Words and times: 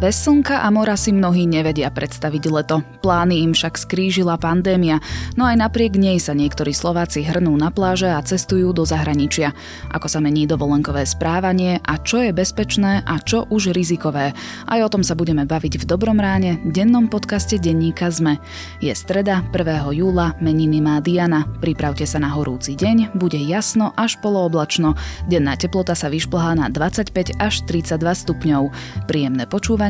Bez 0.00 0.24
slnka 0.24 0.64
a 0.64 0.72
mora 0.72 0.96
si 0.96 1.12
mnohí 1.12 1.44
nevedia 1.44 1.92
predstaviť 1.92 2.48
leto. 2.48 2.80
Plány 3.04 3.44
im 3.44 3.52
však 3.52 3.76
skrížila 3.76 4.40
pandémia, 4.40 4.96
no 5.36 5.44
aj 5.44 5.60
napriek 5.60 6.00
nej 6.00 6.16
sa 6.16 6.32
niektorí 6.32 6.72
Slováci 6.72 7.20
hrnú 7.20 7.52
na 7.60 7.68
pláže 7.68 8.08
a 8.08 8.16
cestujú 8.24 8.72
do 8.72 8.88
zahraničia. 8.88 9.52
Ako 9.92 10.08
sa 10.08 10.24
mení 10.24 10.48
dovolenkové 10.48 11.04
správanie 11.04 11.84
a 11.84 12.00
čo 12.00 12.24
je 12.24 12.32
bezpečné 12.32 13.04
a 13.04 13.20
čo 13.20 13.44
už 13.52 13.76
rizikové. 13.76 14.32
Aj 14.64 14.80
o 14.80 14.88
tom 14.88 15.04
sa 15.04 15.12
budeme 15.12 15.44
baviť 15.44 15.84
v 15.84 15.84
Dobrom 15.84 16.16
ráne, 16.16 16.64
dennom 16.64 17.04
podcaste 17.04 17.60
denníka 17.60 18.08
ZME. 18.08 18.40
Je 18.80 18.96
streda, 18.96 19.44
1. 19.52 19.84
júla, 20.00 20.32
meniny 20.40 20.80
má 20.80 21.04
Diana. 21.04 21.44
Pripravte 21.60 22.08
sa 22.08 22.16
na 22.16 22.32
horúci 22.32 22.72
deň, 22.72 23.20
bude 23.20 23.36
jasno 23.36 23.92
až 24.00 24.16
polooblačno. 24.24 24.96
Denná 25.28 25.60
teplota 25.60 25.92
sa 25.92 26.08
vyšplhá 26.08 26.56
na 26.56 26.72
25 26.72 27.36
až 27.36 27.68
32 27.68 28.00
stupňov. 28.00 28.72
Príjemné 29.04 29.44
počúvanie 29.44 29.89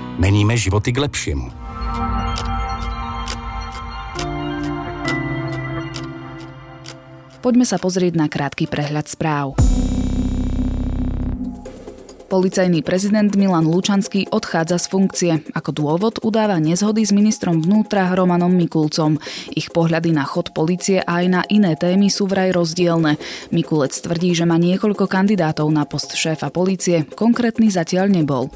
Meníme 0.21 0.53
životy 0.53 0.93
k 0.93 1.01
lepšiemu. 1.01 1.49
Poďme 7.41 7.65
sa 7.65 7.81
pozrieť 7.81 8.13
na 8.13 8.29
krátky 8.29 8.69
prehľad 8.69 9.09
správ. 9.09 9.57
Policajný 12.29 12.85
prezident 12.85 13.33
Milan 13.33 13.65
Lučanský 13.65 14.29
odchádza 14.29 14.77
z 14.77 14.85
funkcie. 14.93 15.33
Ako 15.57 15.73
dôvod 15.73 16.21
udáva 16.21 16.61
nezhody 16.61 17.01
s 17.01 17.09
ministrom 17.09 17.57
vnútra 17.57 18.07
Romanom 18.13 18.53
Mikulcom. 18.53 19.17
Ich 19.57 19.73
pohľady 19.73 20.13
na 20.13 20.23
chod 20.23 20.53
policie 20.53 21.01
a 21.01 21.19
aj 21.19 21.25
na 21.27 21.41
iné 21.49 21.73
témy 21.73 22.13
sú 22.13 22.29
vraj 22.29 22.53
rozdielne. 22.53 23.17
Mikulec 23.49 23.91
tvrdí, 23.97 24.37
že 24.37 24.45
má 24.45 24.61
niekoľko 24.61 25.09
kandidátov 25.09 25.65
na 25.73 25.83
post 25.89 26.13
šéfa 26.13 26.53
policie, 26.53 27.09
konkrétny 27.17 27.73
zatiaľ 27.73 28.07
nebol. 28.13 28.53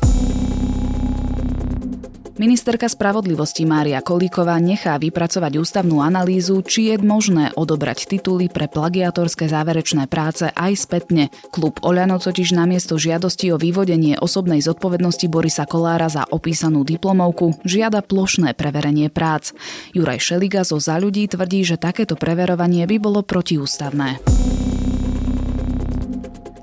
Ministerka 2.36 2.91
spravodlivosti 2.91 3.64
Mária 3.64 4.03
Kolíková 4.03 4.59
nechá 4.59 5.00
vypracovať 5.00 5.55
ústavnú 5.55 6.03
analýzu, 6.03 6.59
či 6.67 6.92
je 6.92 7.00
možné 7.00 7.55
odobrať 7.55 8.11
tituly 8.11 8.52
pre 8.52 8.67
plagiatorské 8.67 9.47
záverečné 9.47 10.11
práce 10.11 10.52
aj 10.52 10.73
spätne. 10.75 11.31
Klub 11.55 11.80
Oľano 11.80 12.19
totiž 12.19 12.52
namiesto 12.52 13.00
žiadosti 13.00 13.55
o 13.55 13.58
vyvodenie 13.58 14.19
osobnej 14.19 14.59
zodpovednosti 14.59 15.31
Borisa 15.31 15.64
Kolára 15.64 16.11
za 16.11 16.27
opísanú 16.27 16.83
diplomovku 16.83 17.64
žiada 17.64 18.03
plošné 18.03 18.52
preverenie 18.52 19.08
prác. 19.08 19.55
Juraj 19.95 20.20
Šeliga 20.20 20.67
zo 20.67 20.75
Za 20.75 20.99
ľudí 20.99 21.31
tvrdí, 21.31 21.64
že 21.64 21.80
takéto 21.80 22.20
preverovanie 22.20 22.83
by 22.83 22.99
bolo 22.99 23.23
protiústavné. 23.23 24.20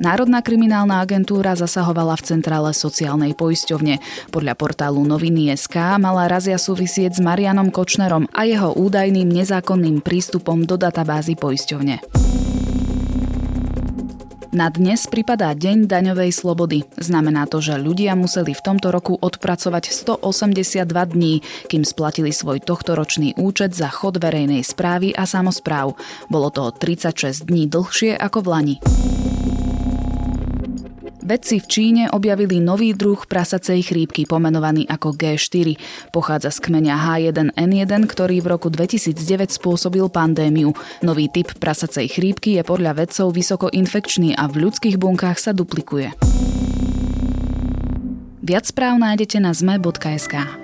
Národná 0.03 0.43
kriminálna 0.43 0.99
agentúra 0.99 1.55
zasahovala 1.55 2.19
v 2.19 2.27
centrále 2.27 2.75
sociálnej 2.75 3.39
poisťovne. 3.39 4.03
Podľa 4.35 4.59
portálu 4.59 4.99
Noviny.sk 5.07 5.79
mala 6.03 6.27
razia 6.27 6.59
súvisieť 6.59 7.15
s 7.15 7.21
Marianom 7.23 7.71
Kočnerom 7.71 8.27
a 8.35 8.43
jeho 8.43 8.75
údajným 8.75 9.31
nezákonným 9.31 10.03
prístupom 10.03 10.67
do 10.67 10.75
databázy 10.75 11.39
poisťovne. 11.39 12.03
Na 14.51 14.75
dnes 14.75 15.07
pripadá 15.07 15.55
Deň 15.55 15.87
daňovej 15.87 16.35
slobody. 16.35 16.83
Znamená 16.99 17.47
to, 17.47 17.63
že 17.63 17.79
ľudia 17.79 18.19
museli 18.19 18.59
v 18.59 18.65
tomto 18.75 18.91
roku 18.91 19.15
odpracovať 19.15 19.95
182 20.19 20.83
dní, 21.15 21.47
kým 21.71 21.87
splatili 21.87 22.35
svoj 22.35 22.59
tohtoročný 22.59 23.39
účet 23.39 23.71
za 23.73 23.87
chod 23.87 24.19
verejnej 24.19 24.67
správy 24.67 25.15
a 25.15 25.31
samozpráv. 25.31 25.95
Bolo 26.27 26.51
to 26.51 26.75
36 26.75 27.47
dní 27.47 27.71
dlhšie 27.71 28.19
ako 28.19 28.39
v 28.43 28.49
Lani. 28.51 28.77
Vedci 31.23 31.63
v 31.63 31.67
Číne 31.71 32.05
objavili 32.11 32.59
nový 32.59 32.99
druh 32.99 33.23
prasacej 33.23 33.95
chrípky 33.95 34.27
pomenovaný 34.27 34.91
ako 34.91 35.15
G4. 35.15 35.79
Pochádza 36.11 36.51
z 36.51 36.59
kmeňa 36.67 36.99
H1N1, 36.99 38.11
ktorý 38.11 38.43
v 38.43 38.51
roku 38.51 38.67
2009 38.67 39.55
spôsobil 39.55 40.03
pandémiu. 40.11 40.75
Nový 40.99 41.31
typ 41.31 41.55
prasacej 41.63 42.11
chrípky 42.11 42.59
je 42.59 42.67
podľa 42.67 42.99
vedcov 43.07 43.31
vysoko 43.31 43.71
infekčný 43.71 44.35
a 44.35 44.51
v 44.51 44.67
ľudských 44.67 44.99
bunkách 44.99 45.39
sa 45.39 45.55
duplikuje. 45.55 46.11
Viac 48.43 48.65
správ 48.67 48.99
nájdete 48.99 49.39
na 49.39 49.55
zme.sk. 49.55 50.62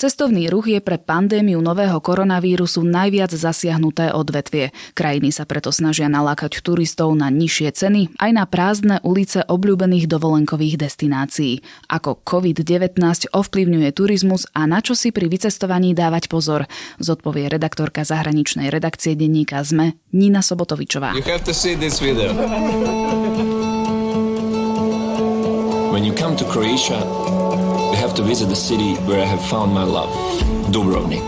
Cestovný 0.00 0.48
ruch 0.48 0.64
je 0.64 0.80
pre 0.80 0.96
pandémiu 0.96 1.60
nového 1.60 2.00
koronavírusu 2.00 2.80
najviac 2.88 3.36
zasiahnuté 3.36 4.16
odvetvie. 4.16 4.72
Krajiny 4.96 5.28
sa 5.28 5.44
preto 5.44 5.68
snažia 5.76 6.08
nalákať 6.08 6.64
turistov 6.64 7.12
na 7.12 7.28
nižšie 7.28 7.68
ceny 7.68 8.16
aj 8.16 8.30
na 8.32 8.48
prázdne 8.48 9.04
ulice 9.04 9.44
obľúbených 9.44 10.08
dovolenkových 10.08 10.80
destinácií. 10.80 11.60
Ako 11.92 12.16
COVID-19 12.24 12.96
ovplyvňuje 13.28 13.92
turizmus 13.92 14.48
a 14.56 14.64
na 14.64 14.80
čo 14.80 14.96
si 14.96 15.12
pri 15.12 15.28
vycestovaní 15.28 15.92
dávať 15.92 16.32
pozor, 16.32 16.64
zodpovie 16.96 17.52
redaktorka 17.52 18.00
zahraničnej 18.00 18.72
redakcie 18.72 19.12
denníka 19.12 19.60
ZME 19.60 20.00
Nina 20.16 20.40
Sobotovičová. 20.40 21.12
When 25.92 26.08
you 26.08 26.14
come 26.16 26.38
to 26.40 26.46
Croatia, 26.48 27.04
have 28.10 28.18
to 28.18 28.26
visit 28.26 28.50
the 28.50 28.58
city 28.58 28.98
where 29.06 29.22
I 29.22 29.28
have 29.30 29.38
found 29.46 29.70
my 29.70 29.86
love, 29.86 30.10
Dubrovnik. 30.74 31.22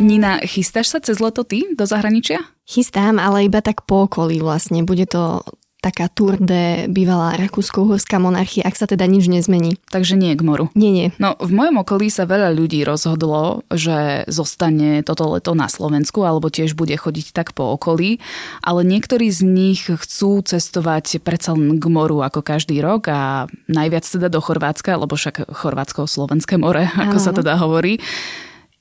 Nina, 0.00 0.40
chystáš 0.40 0.96
sa 0.96 0.98
cez 1.04 1.20
leto 1.20 1.44
ty 1.44 1.68
do 1.76 1.84
zahraničia? 1.84 2.40
Chystám, 2.64 3.20
ale 3.20 3.44
iba 3.44 3.60
tak 3.60 3.84
po 3.84 4.08
okolí 4.08 4.40
vlastne. 4.40 4.80
Bude 4.80 5.04
to 5.04 5.44
taká 5.80 6.12
tour 6.12 6.36
de 6.36 6.86
bývalá 6.92 7.40
rakúsko-uhorská 7.40 8.20
monarchia, 8.20 8.68
ak 8.68 8.76
sa 8.76 8.84
teda 8.84 9.08
nič 9.08 9.32
nezmení. 9.32 9.80
Takže 9.88 10.14
nie 10.14 10.36
k 10.36 10.44
moru. 10.44 10.68
Nie, 10.76 10.92
nie. 10.92 11.08
No, 11.16 11.34
v 11.40 11.50
mojom 11.56 11.80
okolí 11.80 12.12
sa 12.12 12.28
veľa 12.28 12.52
ľudí 12.52 12.84
rozhodlo, 12.84 13.64
že 13.72 14.28
zostane 14.28 15.00
toto 15.00 15.32
leto 15.32 15.56
na 15.56 15.72
Slovensku, 15.72 16.20
alebo 16.20 16.52
tiež 16.52 16.76
bude 16.76 16.92
chodiť 16.92 17.32
tak 17.32 17.56
po 17.56 17.72
okolí, 17.74 18.20
ale 18.60 18.84
niektorí 18.84 19.32
z 19.32 19.40
nich 19.42 19.88
chcú 19.88 20.44
cestovať 20.44 21.24
predsa 21.24 21.56
len 21.56 21.80
k 21.80 21.84
moru 21.88 22.20
ako 22.20 22.44
každý 22.44 22.84
rok 22.84 23.08
a 23.08 23.48
najviac 23.66 24.04
teda 24.04 24.28
do 24.28 24.44
Chorvátska, 24.44 25.00
lebo 25.00 25.16
však 25.16 25.48
Chorvátsko-Slovenské 25.48 26.60
more, 26.60 26.92
ako 27.08 27.18
Aha. 27.18 27.24
sa 27.24 27.32
teda 27.32 27.56
hovorí. 27.56 27.96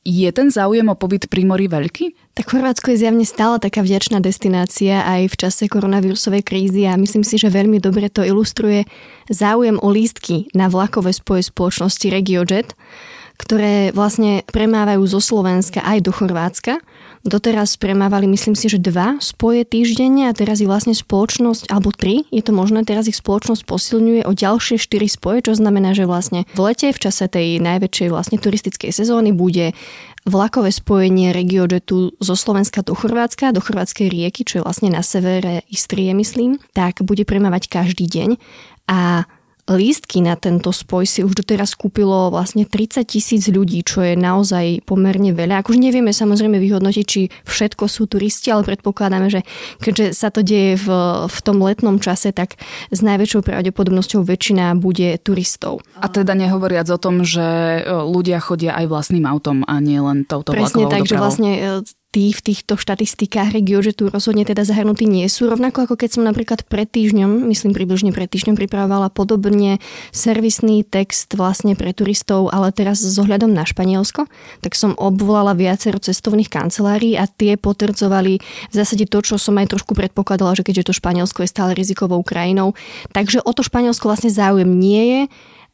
Je 0.07 0.31
ten 0.31 0.47
záujem 0.47 0.87
o 0.87 0.95
pobyt 0.95 1.27
pri 1.27 1.43
mori 1.43 1.67
veľký? 1.67 2.31
Tak 2.31 2.55
Chorvátsko 2.55 2.95
je 2.95 3.03
zjavne 3.03 3.27
stále 3.27 3.59
taká 3.59 3.83
vďačná 3.83 4.23
destinácia 4.23 5.03
aj 5.03 5.27
v 5.27 5.35
čase 5.35 5.67
koronavírusovej 5.67 6.39
krízy 6.39 6.87
a 6.87 6.95
myslím 6.95 7.27
si, 7.27 7.35
že 7.35 7.51
veľmi 7.51 7.83
dobre 7.83 8.07
to 8.07 8.23
ilustruje 8.23 8.87
záujem 9.27 9.75
o 9.75 9.91
lístky 9.91 10.47
na 10.55 10.71
vlakové 10.71 11.11
spoje 11.11 11.51
spoločnosti 11.51 12.07
RegioJet, 12.15 12.79
ktoré 13.35 13.91
vlastne 13.91 14.47
premávajú 14.47 15.03
zo 15.03 15.19
Slovenska 15.19 15.83
aj 15.83 15.99
do 16.07 16.15
Chorvátska 16.15 16.79
Doteraz 17.27 17.75
premávali, 17.75 18.31
myslím 18.31 18.55
si, 18.55 18.71
že 18.71 18.79
dva 18.79 19.19
spoje 19.19 19.67
týždenne 19.67 20.31
a 20.31 20.35
teraz 20.35 20.63
ich 20.63 20.71
vlastne 20.71 20.95
spoločnosť, 20.95 21.67
alebo 21.67 21.91
tri, 21.91 22.23
je 22.31 22.39
to 22.39 22.55
možné, 22.55 22.87
teraz 22.87 23.11
ich 23.11 23.19
spoločnosť 23.19 23.67
posilňuje 23.67 24.23
o 24.23 24.31
ďalšie 24.31 24.79
štyri 24.79 25.11
spoje, 25.11 25.51
čo 25.51 25.59
znamená, 25.59 25.91
že 25.91 26.07
vlastne 26.07 26.47
v 26.55 26.59
lete, 26.71 26.95
v 26.95 27.01
čase 27.03 27.27
tej 27.27 27.59
najväčšej 27.59 28.07
vlastne 28.07 28.39
turistickej 28.39 28.95
sezóny 28.95 29.35
bude 29.35 29.75
vlakové 30.23 30.71
spojenie 30.71 31.35
RegioJetu 31.35 32.15
zo 32.23 32.35
Slovenska 32.39 32.87
do 32.87 32.95
Chorvátska, 32.95 33.51
do 33.51 33.59
Chorvátskej 33.59 34.07
rieky, 34.07 34.47
čo 34.47 34.59
je 34.59 34.65
vlastne 34.65 34.87
na 34.87 35.03
severe 35.03 35.67
Istrie, 35.67 36.15
myslím, 36.15 36.55
tak 36.71 37.03
bude 37.03 37.27
premávať 37.27 37.67
každý 37.67 38.07
deň. 38.07 38.29
A 38.87 39.27
lístky 39.69 40.25
na 40.25 40.33
tento 40.33 40.73
spoj 40.73 41.05
si 41.05 41.21
už 41.21 41.45
doteraz 41.45 41.77
kúpilo 41.77 42.33
vlastne 42.33 42.65
30 42.65 43.05
tisíc 43.05 43.45
ľudí, 43.45 43.85
čo 43.85 44.01
je 44.01 44.17
naozaj 44.17 44.83
pomerne 44.89 45.31
veľa. 45.31 45.61
Akože 45.61 45.77
nevieme 45.77 46.09
samozrejme 46.09 46.57
vyhodnotiť, 46.57 47.05
či 47.05 47.21
všetko 47.45 47.85
sú 47.85 48.09
turisti, 48.09 48.49
ale 48.49 48.65
predpokladáme, 48.65 49.29
že 49.29 49.45
keďže 49.77 50.17
sa 50.17 50.33
to 50.33 50.41
deje 50.41 50.81
v, 50.81 50.87
v 51.29 51.37
tom 51.45 51.61
letnom 51.61 52.01
čase, 52.01 52.33
tak 52.33 52.57
s 52.89 52.99
najväčšou 53.05 53.45
pravdepodobnosťou 53.45 54.25
väčšina 54.25 54.73
bude 54.77 55.15
turistov. 55.21 55.85
A 56.01 56.09
teda 56.09 56.33
nehovoriac 56.33 56.89
o 56.89 56.97
tom, 56.97 57.21
že 57.21 57.81
e, 57.81 57.81
ľudia 57.85 58.41
chodia 58.41 58.73
aj 58.73 58.85
vlastným 58.89 59.29
autom 59.29 59.61
a 59.69 59.77
nie 59.77 60.01
len 60.01 60.25
touto 60.25 60.51
Presne 60.51 60.89
tak, 60.89 61.05
dopravou. 61.05 61.09
že 61.09 61.15
vlastne 61.15 61.51
e, 61.53 61.61
tí 62.09 62.33
v 62.33 62.41
týchto 62.41 62.73
štatistikách 62.73 63.53
tu 63.93 64.09
rozhodne 64.09 64.41
teda 64.41 64.65
zahrnutí 64.65 65.05
nie 65.05 65.29
sú. 65.29 65.45
Rovnako 65.45 65.85
ako 65.85 65.95
keď 65.97 66.09
som 66.17 66.23
napríklad 66.25 66.65
pred 66.65 66.89
týždňom, 66.89 67.45
myslím 67.53 67.73
približne 67.73 68.09
pred 68.09 68.25
týždňom, 68.25 68.57
pripravovala 68.57 69.13
podobne 69.59 69.83
servisný 70.15 70.87
text 70.87 71.35
vlastne 71.35 71.75
pre 71.75 71.91
turistov, 71.91 72.47
ale 72.55 72.71
teraz 72.71 73.03
s 73.03 73.19
ohľadom 73.19 73.51
na 73.51 73.67
Španielsko, 73.67 74.31
tak 74.63 74.71
som 74.71 74.95
obvolala 74.95 75.51
viacero 75.51 75.99
cestovných 75.99 76.47
kancelárií 76.47 77.19
a 77.19 77.27
tie 77.27 77.59
potvrdzovali 77.59 78.39
v 78.39 78.73
zásade 78.73 79.03
to, 79.11 79.19
čo 79.19 79.35
som 79.35 79.59
aj 79.59 79.75
trošku 79.75 79.91
predpokladala, 79.99 80.55
že 80.55 80.63
keďže 80.63 80.87
to 80.87 80.93
Španielsko 80.95 81.43
je 81.43 81.51
stále 81.51 81.75
rizikovou 81.75 82.23
krajinou. 82.23 82.71
Takže 83.11 83.43
o 83.43 83.51
to 83.51 83.67
Španielsko 83.67 84.07
vlastne 84.07 84.31
záujem 84.31 84.71
nie 84.71 85.03
je 85.03 85.21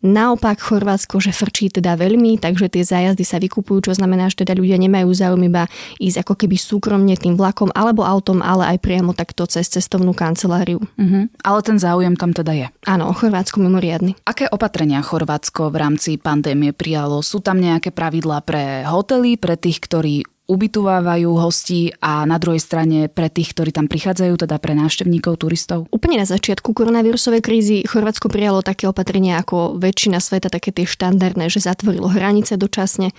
Naopak 0.06 0.62
Chorvátsko, 0.62 1.18
že 1.18 1.34
frčí 1.34 1.74
teda 1.74 1.98
veľmi, 1.98 2.38
takže 2.38 2.69
tie 2.69 2.86
zájazdy 2.86 3.25
sa 3.25 3.42
vykupujú, 3.42 3.90
čo 3.90 3.98
znamená, 3.98 4.30
že 4.30 4.46
teda 4.46 4.54
ľudia 4.54 4.78
nemajú 4.78 5.10
záujem 5.10 5.50
iba 5.50 5.66
ísť 5.98 6.22
ako 6.22 6.34
keby 6.46 6.56
súkromne 6.62 7.18
tým 7.18 7.34
vlakom 7.34 7.74
alebo 7.74 8.06
autom, 8.06 8.46
ale 8.46 8.78
aj 8.78 8.86
priamo 8.86 9.18
takto 9.18 9.50
cez 9.50 9.66
cestovnú 9.66 10.13
kanceláriu. 10.13 10.78
Uh-huh. 10.78 11.25
Ale 11.42 11.60
ten 11.66 11.81
záujem 11.81 12.13
tam 12.13 12.38
teda 12.38 12.54
je. 12.54 12.68
Áno, 12.86 13.10
Chorvátsko 13.18 13.57
mimoriadny. 13.66 14.13
Aké 14.30 14.46
opatrenia 14.46 15.02
Chorvátsko 15.02 15.74
v 15.74 15.81
rámci 15.81 16.22
pandémie 16.22 16.69
prijalo? 16.69 17.25
Sú 17.25 17.42
tam 17.42 17.57
nejaké 17.57 17.90
pravidlá 17.90 18.46
pre 18.46 18.86
hotely, 18.86 19.42
pre 19.42 19.57
tých, 19.57 19.81
ktorí 19.81 20.35
ubytovávajú 20.45 21.30
hostí 21.42 21.89
a 22.01 22.24
na 22.30 22.38
druhej 22.38 22.62
strane 22.62 23.09
pre 23.09 23.33
tých, 23.33 23.57
ktorí 23.57 23.74
tam 23.74 23.89
prichádzajú, 23.89 24.45
teda 24.45 24.62
pre 24.62 24.77
návštevníkov, 24.77 25.42
turistov? 25.42 25.89
Úplne 25.89 26.21
na 26.21 26.27
začiatku 26.30 26.74
koronavírusovej 26.74 27.42
krízy 27.42 27.77
Chorvátsko 27.86 28.30
prijalo 28.30 28.62
také 28.62 28.86
opatrenia 28.86 29.42
ako 29.42 29.81
väčšina 29.81 30.21
sveta, 30.21 30.53
také 30.53 30.69
tie 30.69 30.86
štandardné, 30.86 31.50
že 31.50 31.65
zatvorilo 31.65 32.13
hranice 32.13 32.62
dočasne, 32.62 33.12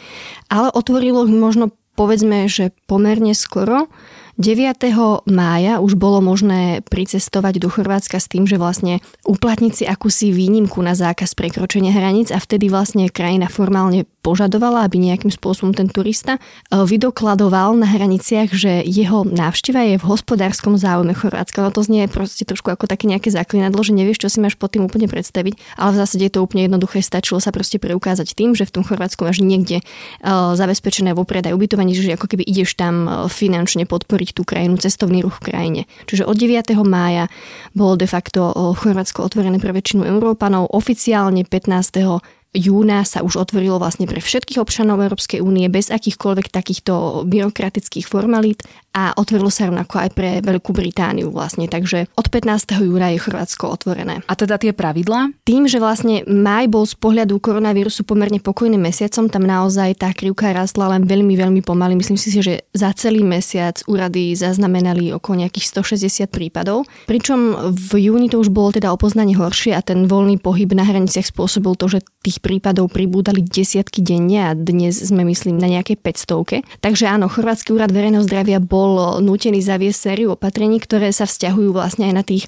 ale 0.47 0.71
otvorilo 0.71 1.27
možno 1.27 1.75
povedzme, 1.97 2.47
že 2.47 2.77
pomerne 2.87 3.33
skoro 3.33 3.91
9. 4.37 4.85
mája 5.33 5.81
už 5.81 5.97
bolo 5.97 6.21
možné 6.21 6.85
pricestovať 6.85 7.57
do 7.57 7.73
Chorvátska 7.73 8.21
s 8.21 8.29
tým, 8.29 8.45
že 8.45 8.61
vlastne 8.61 9.01
uplatniť 9.25 9.73
si 9.73 9.85
akúsi 9.89 10.29
výnimku 10.29 10.77
na 10.85 10.93
zákaz 10.93 11.33
prekročenia 11.33 11.89
hraníc 11.89 12.29
a 12.29 12.37
vtedy 12.37 12.69
vlastne 12.69 13.09
krajina 13.09 13.49
formálne 13.49 14.05
požadovala, 14.27 14.83
aby 14.83 14.99
nejakým 14.99 15.31
spôsobom 15.31 15.71
ten 15.71 15.87
turista 15.87 16.37
e, 16.37 16.41
vydokladoval 16.75 17.79
na 17.79 17.87
hraniciach, 17.87 18.51
že 18.51 18.83
jeho 18.83 19.23
návšteva 19.23 19.87
je 19.87 20.03
v 20.03 20.09
hospodárskom 20.11 20.75
záujme 20.75 21.15
Chorvátska. 21.15 21.63
No 21.63 21.71
to 21.71 21.87
znie 21.87 22.11
proste 22.11 22.43
trošku 22.43 22.75
ako 22.75 22.91
také 22.91 23.07
nejaké 23.07 23.31
zaklinadlo, 23.31 23.87
že 23.87 23.95
nevieš, 23.95 24.27
čo 24.27 24.29
si 24.29 24.43
máš 24.43 24.59
pod 24.59 24.75
tým 24.75 24.91
úplne 24.91 25.07
predstaviť, 25.07 25.79
ale 25.79 25.95
v 25.95 26.01
zásade 26.03 26.27
je 26.27 26.33
to 26.35 26.43
úplne 26.43 26.67
jednoduché. 26.67 27.07
Stačilo 27.07 27.39
sa 27.39 27.55
proste 27.55 27.79
preukázať 27.79 28.35
tým, 28.35 28.59
že 28.59 28.67
v 28.67 28.75
tom 28.75 28.83
Chorvátsku 28.83 29.23
máš 29.23 29.39
niekde 29.39 29.79
uh, 29.79 30.59
zabezpečené 30.59 31.15
vopred 31.15 31.47
aj 31.47 31.55
ubytovanie, 31.55 31.95
že 31.95 32.19
ako 32.19 32.27
keby 32.27 32.43
ideš 32.43 32.75
tam 32.75 33.07
e, 33.07 33.11
finančne 33.31 33.87
podporiť 33.87 34.26
tú 34.33 34.49
krajinu, 34.49 34.81
cestovný 34.81 35.21
ruch 35.21 35.39
v 35.43 35.53
krajine. 35.53 35.83
Čiže 36.09 36.27
od 36.27 36.39
9. 36.39 36.73
mája 36.83 37.29
bolo 37.77 38.01
de 38.01 38.09
facto 38.09 38.51
Chorvátsko 38.79 39.27
otvorené 39.27 39.61
pre 39.61 39.77
väčšinu 39.77 40.07
Európanov, 40.09 40.73
oficiálne 40.73 41.45
15 41.45 42.25
júna 42.57 43.05
sa 43.05 43.21
už 43.21 43.37
otvorilo 43.37 43.77
vlastne 43.77 44.09
pre 44.09 44.25
všetkých 44.25 44.57
občanov 44.57 45.05
Európskej 45.05 45.45
únie 45.45 45.69
bez 45.69 45.93
akýchkoľvek 45.93 46.49
takýchto 46.49 47.29
byrokratických 47.29 48.09
formalít 48.09 48.65
a 48.97 49.13
otvorilo 49.13 49.53
sa 49.53 49.69
rovnako 49.69 50.01
aj 50.01 50.11
pre 50.17 50.41
Veľkú 50.41 50.73
Britániu 50.73 51.29
vlastne. 51.29 51.69
Takže 51.69 52.09
od 52.17 52.27
15. 52.33 52.81
júna 52.81 53.13
je 53.13 53.21
Chorvátsko 53.21 53.69
otvorené. 53.69 54.25
A 54.25 54.33
teda 54.33 54.57
tie 54.57 54.73
pravidlá? 54.73 55.37
Tým, 55.45 55.69
že 55.69 55.77
vlastne 55.77 56.25
maj 56.25 56.65
bol 56.73 56.89
z 56.89 56.97
pohľadu 56.97 57.37
koronavírusu 57.37 58.09
pomerne 58.09 58.41
pokojným 58.41 58.81
mesiacom, 58.81 59.29
tam 59.29 59.45
naozaj 59.45 60.01
tá 60.01 60.17
krivka 60.17 60.49
rastla 60.57 60.97
len 60.97 61.05
veľmi, 61.05 61.37
veľmi 61.37 61.61
pomaly. 61.61 61.93
Myslím 62.01 62.17
si, 62.17 62.33
že 62.41 62.65
za 62.73 62.97
celý 62.97 63.21
mesiac 63.21 63.85
úrady 63.85 64.33
zaznamenali 64.33 65.13
okolo 65.13 65.45
nejakých 65.45 65.77
160 65.77 66.33
prípadov. 66.33 66.89
Pričom 67.05 67.69
v 67.69 68.09
júni 68.09 68.33
to 68.33 68.41
už 68.41 68.49
bolo 68.49 68.73
teda 68.73 68.89
opoznanie 68.97 69.37
horšie 69.37 69.77
a 69.77 69.85
ten 69.85 70.09
voľný 70.09 70.41
pohyb 70.41 70.73
na 70.73 70.89
hraniciach 70.89 71.29
spôsobil 71.29 71.77
to, 71.77 71.93
že 71.93 72.01
tých 72.25 72.41
prípadov 72.47 72.95
pribúdali 72.95 73.43
desiatky 73.43 74.07
denne 74.07 74.47
a 74.47 74.55
dnes 74.55 75.03
sme 75.03 75.27
myslím 75.27 75.59
na 75.59 75.67
nejakej 75.67 75.99
500. 75.99 76.63
Takže 76.79 77.11
áno, 77.11 77.27
Chorvátsky 77.27 77.75
úrad 77.75 77.91
verejného 77.91 78.23
zdravia 78.23 78.63
bol 78.63 79.19
nútený 79.19 79.59
zaviesť 79.67 80.15
sériu 80.15 80.39
opatrení, 80.39 80.79
ktoré 80.79 81.11
sa 81.11 81.27
vzťahujú 81.27 81.75
vlastne 81.75 82.07
aj 82.07 82.15
na 82.15 82.23
tých 82.23 82.47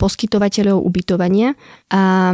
poskytovateľov 0.00 0.80
ubytovania. 0.80 1.60
A 1.92 2.32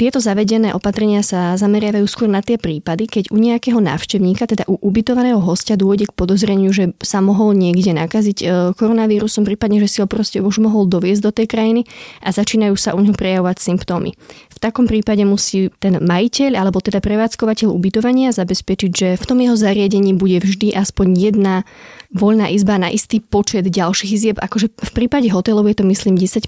tieto 0.00 0.16
zavedené 0.16 0.72
opatrenia 0.72 1.20
sa 1.20 1.60
zameriavajú 1.60 2.08
skôr 2.08 2.24
na 2.24 2.40
tie 2.40 2.56
prípady, 2.56 3.04
keď 3.04 3.28
u 3.28 3.36
nejakého 3.36 3.84
návštevníka, 3.84 4.48
teda 4.48 4.64
u 4.64 4.80
ubytovaného 4.80 5.36
hostia, 5.44 5.76
dôjde 5.76 6.08
k 6.08 6.16
podozreniu, 6.16 6.72
že 6.72 6.96
sa 7.04 7.20
mohol 7.20 7.52
niekde 7.52 7.92
nakaziť 7.92 8.38
e, 8.40 8.46
koronavírusom, 8.80 9.44
prípadne, 9.44 9.76
že 9.84 9.92
si 9.92 9.98
ho 10.00 10.08
proste 10.08 10.40
už 10.40 10.64
mohol 10.64 10.88
doviezť 10.88 11.20
do 11.20 11.32
tej 11.36 11.52
krajiny 11.52 11.84
a 12.24 12.32
začínajú 12.32 12.80
sa 12.80 12.96
u 12.96 13.04
neho 13.04 13.12
prejavovať 13.12 13.60
symptómy. 13.60 14.16
V 14.48 14.56
takom 14.56 14.88
prípade 14.88 15.20
musí 15.28 15.68
ten 15.76 16.00
majiteľ 16.00 16.56
alebo 16.56 16.80
teda 16.80 17.04
prevádzkovateľ 17.04 17.68
ubytovania 17.68 18.32
zabezpečiť, 18.32 18.90
že 18.96 19.08
v 19.20 19.24
tom 19.28 19.44
jeho 19.44 19.52
zariadení 19.52 20.16
bude 20.16 20.40
vždy 20.40 20.72
aspoň 20.80 21.06
jedna 21.12 21.68
voľná 22.10 22.50
izba 22.50 22.74
na 22.74 22.90
istý 22.90 23.22
počet 23.22 23.70
ďalších 23.70 24.10
izieb. 24.10 24.36
Akože 24.42 24.66
v 24.74 24.90
prípade 24.90 25.30
hotelov 25.30 25.70
je 25.70 25.78
to 25.78 25.84
myslím 25.86 26.18
10% 26.18 26.42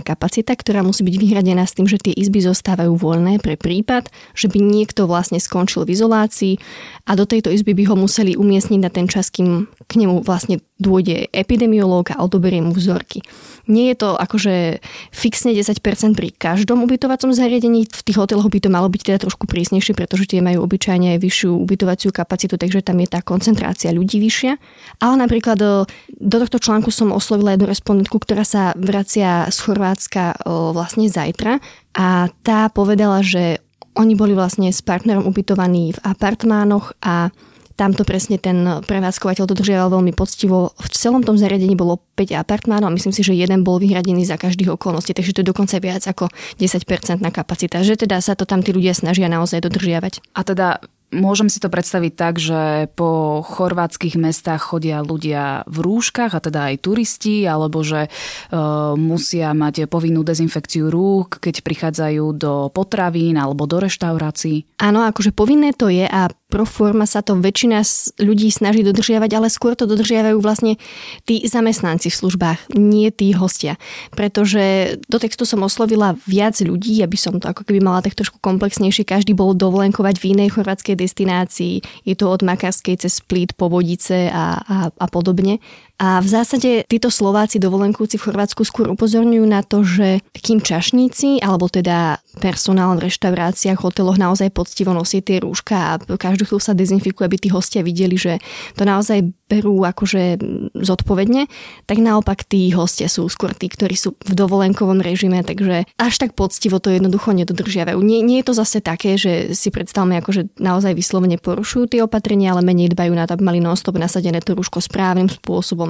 kapacita, 0.00 0.52
ktorá 0.56 0.80
musí 0.80 1.04
byť 1.04 1.16
vyhradená 1.20 1.68
s 1.68 1.76
tým, 1.76 1.84
že 1.84 2.00
tie 2.00 2.16
izby 2.16 2.40
zostávajú 2.40 2.96
voľné 2.96 3.36
pre 3.44 3.60
prípad, 3.60 4.08
že 4.32 4.48
by 4.48 4.58
niekto 4.58 5.04
vlastne 5.04 5.36
skončil 5.36 5.84
v 5.84 5.92
izolácii 5.92 6.54
a 7.04 7.12
do 7.12 7.28
tejto 7.28 7.52
izby 7.52 7.76
by 7.76 7.92
ho 7.92 7.96
museli 8.00 8.40
umiestniť 8.40 8.80
na 8.80 8.88
ten 8.88 9.04
čas, 9.04 9.28
kým 9.28 9.68
k 9.84 9.92
nemu 10.00 10.24
vlastne 10.24 10.64
dôjde 10.82 11.30
epidemiológ 11.30 12.10
a 12.10 12.24
odoberie 12.24 12.58
mu 12.58 12.74
vzorky. 12.74 13.22
Nie 13.70 13.94
je 13.94 14.02
to 14.02 14.18
akože 14.18 14.82
fixne 15.14 15.54
10% 15.54 15.78
pri 16.18 16.34
každom 16.34 16.82
ubytovacom 16.82 17.30
zariadení. 17.30 17.86
V 17.86 18.02
tých 18.02 18.18
hoteloch 18.18 18.50
by 18.50 18.58
to 18.58 18.66
malo 18.66 18.90
byť 18.90 19.02
teda 19.06 19.18
trošku 19.22 19.46
prísnejšie, 19.46 19.94
pretože 19.94 20.26
tie 20.26 20.42
majú 20.42 20.66
obyčajne 20.66 21.14
aj 21.14 21.18
vyššiu 21.22 21.50
ubytovaciu 21.62 22.10
kapacitu, 22.10 22.58
takže 22.58 22.82
tam 22.82 22.98
je 22.98 23.08
tá 23.14 23.22
koncentrácia 23.22 23.94
ľudí 23.94 24.18
vyššia. 24.18 24.58
Ale 25.02 25.18
napríklad 25.18 25.58
e, 25.58 25.66
do 26.22 26.36
tohto 26.38 26.62
článku 26.62 26.94
som 26.94 27.10
oslovila 27.10 27.58
jednu 27.58 27.66
respondentku, 27.66 28.22
ktorá 28.22 28.46
sa 28.46 28.70
vracia 28.78 29.50
z 29.50 29.58
Chorvátska 29.58 30.24
e, 30.30 30.36
vlastne 30.70 31.10
zajtra 31.10 31.58
a 31.98 32.30
tá 32.46 32.70
povedala, 32.70 33.26
že 33.26 33.58
oni 33.98 34.14
boli 34.14 34.32
vlastne 34.32 34.70
s 34.70 34.80
partnerom 34.80 35.26
ubytovaní 35.26 35.92
v 35.92 36.02
apartmánoch 36.06 36.96
a 37.02 37.34
tam 37.72 37.96
to 37.96 38.04
presne 38.06 38.36
ten 38.36 38.62
prevádzkovateľ 38.84 39.48
dodržiaval 39.48 39.98
veľmi 39.98 40.12
poctivo. 40.14 40.76
V 40.76 40.88
celom 40.92 41.24
tom 41.24 41.40
zariadení 41.40 41.72
bolo 41.72 41.98
5 42.14 42.36
apartmánov 42.36 42.92
a 42.92 42.94
myslím 42.94 43.10
si, 43.16 43.24
že 43.24 43.34
jeden 43.34 43.64
bol 43.64 43.80
vyhradený 43.80 44.28
za 44.28 44.36
každých 44.36 44.76
okolností, 44.76 45.16
takže 45.16 45.32
to 45.34 45.40
je 45.42 45.50
dokonca 45.50 45.80
viac 45.80 46.04
ako 46.04 46.28
10% 46.60 47.24
na 47.24 47.32
kapacita. 47.32 47.80
Že 47.82 48.06
teda 48.06 48.20
sa 48.20 48.36
to 48.36 48.44
tam 48.44 48.60
tí 48.60 48.70
ľudia 48.76 48.92
snažia 48.92 49.26
naozaj 49.26 49.64
dodržiavať. 49.66 50.20
A 50.36 50.40
teda 50.44 50.78
Môžem 51.12 51.52
si 51.52 51.60
to 51.60 51.68
predstaviť 51.68 52.12
tak, 52.16 52.40
že 52.40 52.88
po 52.96 53.44
chorvátskych 53.44 54.16
mestách 54.16 54.64
chodia 54.64 55.04
ľudia 55.04 55.60
v 55.68 55.78
rúškach, 55.84 56.32
a 56.32 56.40
teda 56.40 56.72
aj 56.72 56.80
turisti, 56.80 57.44
alebo 57.44 57.84
že 57.84 58.08
e, 58.08 58.10
musia 58.96 59.52
mať 59.52 59.92
povinnú 59.92 60.24
dezinfekciu 60.24 60.88
rúk, 60.88 61.36
keď 61.44 61.60
prichádzajú 61.60 62.24
do 62.32 62.54
potravín 62.72 63.36
alebo 63.36 63.68
do 63.68 63.84
reštaurácií. 63.84 64.80
Áno, 64.80 65.04
akože 65.04 65.36
povinné 65.36 65.76
to 65.76 65.92
je 65.92 66.08
a 66.08 66.32
pro 66.52 66.68
forma 66.68 67.08
sa 67.08 67.24
to 67.24 67.40
väčšina 67.40 67.80
ľudí 68.20 68.52
snaží 68.52 68.84
dodržiavať, 68.84 69.30
ale 69.32 69.48
skôr 69.48 69.72
to 69.72 69.88
dodržiavajú 69.88 70.36
vlastne 70.44 70.76
tí 71.24 71.40
zamestnanci 71.48 72.12
v 72.12 72.18
službách, 72.20 72.76
nie 72.76 73.08
tí 73.08 73.32
hostia. 73.32 73.80
Pretože 74.12 75.00
do 75.08 75.16
textu 75.16 75.48
som 75.48 75.64
oslovila 75.64 76.12
viac 76.28 76.60
ľudí, 76.60 77.00
aby 77.00 77.16
som 77.16 77.40
to 77.40 77.48
ako 77.48 77.64
keby 77.64 77.80
mala 77.80 78.04
tak 78.04 78.12
trošku 78.12 78.36
komplexnejšie. 78.44 79.08
Každý 79.08 79.32
bol 79.32 79.56
dovolenkovať 79.56 80.20
v 80.20 80.36
inej 80.36 80.60
chorvátskej 80.60 81.00
destinácii. 81.00 82.04
Je 82.04 82.12
to 82.12 82.28
od 82.28 82.44
Makarskej 82.44 83.00
cez 83.00 83.24
Splít, 83.24 83.56
Povodice 83.56 84.28
a, 84.28 84.60
a, 84.60 84.76
a 84.92 85.06
podobne. 85.08 85.56
A 86.02 86.18
v 86.18 86.26
zásade 86.26 86.82
títo 86.90 87.14
Slováci 87.14 87.62
dovolenkúci 87.62 88.18
v 88.18 88.26
Chorvátsku 88.26 88.66
skôr 88.66 88.90
upozorňujú 88.90 89.46
na 89.46 89.62
to, 89.62 89.86
že 89.86 90.18
kým 90.34 90.58
čašníci, 90.58 91.38
alebo 91.38 91.70
teda 91.70 92.18
personál 92.42 92.98
v 92.98 93.06
reštauráciách, 93.06 93.78
hoteloch 93.78 94.18
naozaj 94.18 94.50
poctivo 94.50 94.90
nosí 94.90 95.22
tie 95.22 95.38
rúška 95.38 95.76
a 95.78 95.92
každú 96.02 96.42
chvíľu 96.42 96.58
sa 96.58 96.74
dezinfikuje, 96.74 97.22
aby 97.22 97.38
tí 97.38 97.48
hostia 97.54 97.86
videli, 97.86 98.18
že 98.18 98.42
to 98.74 98.82
naozaj 98.82 99.22
berú 99.46 99.84
akože 99.84 100.40
zodpovedne, 100.74 101.44
tak 101.84 102.00
naopak 102.00 102.48
tí 102.48 102.72
hostia 102.72 103.06
sú 103.06 103.28
skôr 103.28 103.52
tí, 103.52 103.68
ktorí 103.68 103.92
sú 103.94 104.16
v 104.16 104.32
dovolenkovom 104.32 105.04
režime, 105.04 105.44
takže 105.44 105.84
až 106.00 106.14
tak 106.16 106.32
poctivo 106.32 106.80
to 106.80 106.88
jednoducho 106.88 107.36
nedodržiavajú. 107.36 108.00
Nie, 108.00 108.24
nie 108.24 108.40
je 108.40 108.48
to 108.48 108.54
zase 108.56 108.80
také, 108.80 109.20
že 109.20 109.52
si 109.52 109.68
predstavme 109.68 110.16
ako, 110.18 110.30
že 110.32 110.42
naozaj 110.56 110.96
vyslovene 110.96 111.36
porušujú 111.36 111.92
tie 111.92 112.00
opatrenia, 112.00 112.56
ale 112.56 112.64
menej 112.64 112.96
dbajú 112.96 113.12
na 113.12 113.28
to, 113.28 113.36
aby 113.36 113.44
mali 113.44 113.60
non-stop 113.60 114.00
nasadené 114.00 114.40
to 114.40 114.56
rúško 114.56 114.80
správnym 114.80 115.28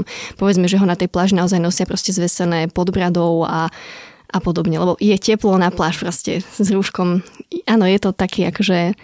spôsobom. 0.03 0.39
Povedzme, 0.39 0.67
že 0.69 0.79
ho 0.79 0.87
na 0.87 0.99
tej 0.99 1.09
pláži 1.09 1.39
naozaj 1.39 1.63
nosia 1.63 1.87
proste 1.87 2.11
zvesené 2.13 2.69
pod 2.69 2.91
bradou 2.91 3.47
a 3.47 3.71
a 4.33 4.41
podobne, 4.41 4.81
lebo 4.81 4.97
je 4.97 5.13
teplo 5.21 5.61
na 5.61 5.69
pláž 5.69 6.01
proste 6.01 6.41
s 6.41 6.65
rúškom. 6.73 7.21
Áno, 7.69 7.85
je 7.85 8.01
to 8.01 8.17
taký 8.17 8.49
akože 8.49 8.97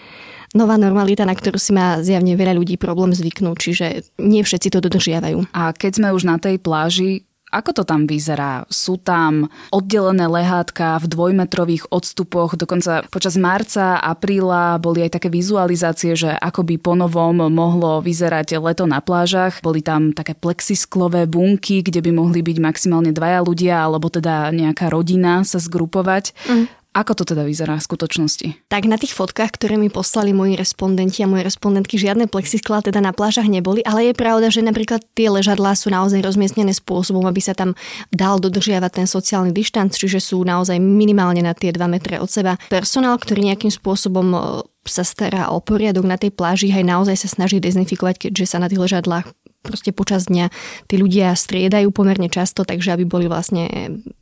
nová 0.56 0.80
normalita, 0.80 1.28
na 1.28 1.36
ktorú 1.36 1.60
si 1.60 1.76
má 1.76 2.00
zjavne 2.00 2.32
veľa 2.32 2.56
ľudí 2.56 2.80
problém 2.80 3.12
zvyknúť, 3.12 3.56
čiže 3.60 3.86
nie 4.24 4.40
všetci 4.40 4.72
to 4.72 4.80
dodržiavajú. 4.80 5.52
A 5.52 5.76
keď 5.76 6.00
sme 6.00 6.16
už 6.16 6.24
na 6.24 6.40
tej 6.40 6.56
pláži, 6.56 7.27
ako 7.48 7.70
to 7.80 7.82
tam 7.84 8.04
vyzerá? 8.04 8.68
Sú 8.68 9.00
tam 9.00 9.48
oddelené 9.72 10.28
lehátka 10.28 11.00
v 11.00 11.06
dvojmetrových 11.08 11.88
odstupoch, 11.88 12.60
dokonca 12.60 13.04
počas 13.08 13.40
marca, 13.40 13.96
apríla 14.00 14.76
boli 14.76 15.04
aj 15.04 15.20
také 15.20 15.28
vizualizácie, 15.32 16.12
že 16.12 16.30
ako 16.32 16.64
by 16.64 16.74
ponovom 16.76 17.48
mohlo 17.48 18.04
vyzerať 18.04 18.60
leto 18.60 18.84
na 18.84 19.00
plážach. 19.00 19.60
Boli 19.64 19.80
tam 19.80 20.12
také 20.12 20.36
plexisklové 20.36 21.24
bunky, 21.24 21.80
kde 21.80 22.04
by 22.04 22.10
mohli 22.12 22.40
byť 22.44 22.56
maximálne 22.60 23.12
dvaja 23.12 23.40
ľudia, 23.40 23.76
alebo 23.84 24.12
teda 24.12 24.52
nejaká 24.52 24.92
rodina 24.92 25.42
sa 25.44 25.56
zgrupovať. 25.56 26.36
Mm. 26.48 26.66
Ako 26.98 27.14
to 27.14 27.22
teda 27.22 27.46
vyzerá 27.46 27.78
v 27.78 27.86
skutočnosti? 27.86 28.66
Tak 28.66 28.90
na 28.90 28.98
tých 28.98 29.14
fotkách, 29.14 29.54
ktoré 29.54 29.78
mi 29.78 29.86
poslali 29.86 30.34
moji 30.34 30.58
respondenti 30.58 31.22
a 31.22 31.30
moje 31.30 31.46
respondentky, 31.46 31.94
žiadne 31.94 32.26
plexisklá 32.26 32.82
teda 32.82 32.98
na 32.98 33.14
plážach 33.14 33.46
neboli, 33.46 33.86
ale 33.86 34.10
je 34.10 34.14
pravda, 34.18 34.50
že 34.50 34.66
napríklad 34.66 35.06
tie 35.14 35.30
ležadlá 35.30 35.78
sú 35.78 35.94
naozaj 35.94 36.18
rozmiestnené 36.18 36.74
spôsobom, 36.74 37.22
aby 37.30 37.38
sa 37.38 37.54
tam 37.54 37.78
dal 38.10 38.42
dodržiavať 38.42 38.90
ten 38.98 39.06
sociálny 39.06 39.54
dištanc, 39.54 39.94
čiže 39.94 40.18
sú 40.18 40.42
naozaj 40.42 40.82
minimálne 40.82 41.38
na 41.38 41.54
tie 41.54 41.70
2 41.70 41.78
metre 41.86 42.18
od 42.18 42.26
seba. 42.26 42.58
Personál, 42.66 43.14
ktorý 43.14 43.46
nejakým 43.46 43.70
spôsobom 43.70 44.26
e, 44.34 44.38
sa 44.82 45.06
stará 45.06 45.54
o 45.54 45.62
poriadok 45.62 46.02
na 46.02 46.18
tej 46.18 46.34
pláži, 46.34 46.74
aj 46.74 46.82
naozaj 46.82 47.14
sa 47.14 47.30
snaží 47.30 47.62
dezinfikovať, 47.62 48.26
keďže 48.26 48.44
sa 48.50 48.58
na 48.58 48.66
tých 48.66 48.82
ležadlách 48.82 49.30
proste 49.62 49.90
počas 49.90 50.30
dňa 50.30 50.48
tí 50.86 50.94
ľudia 50.96 51.34
striedajú 51.34 51.90
pomerne 51.90 52.30
často, 52.30 52.62
takže 52.62 52.94
aby 52.94 53.04
boli 53.04 53.26
vlastne 53.26 53.68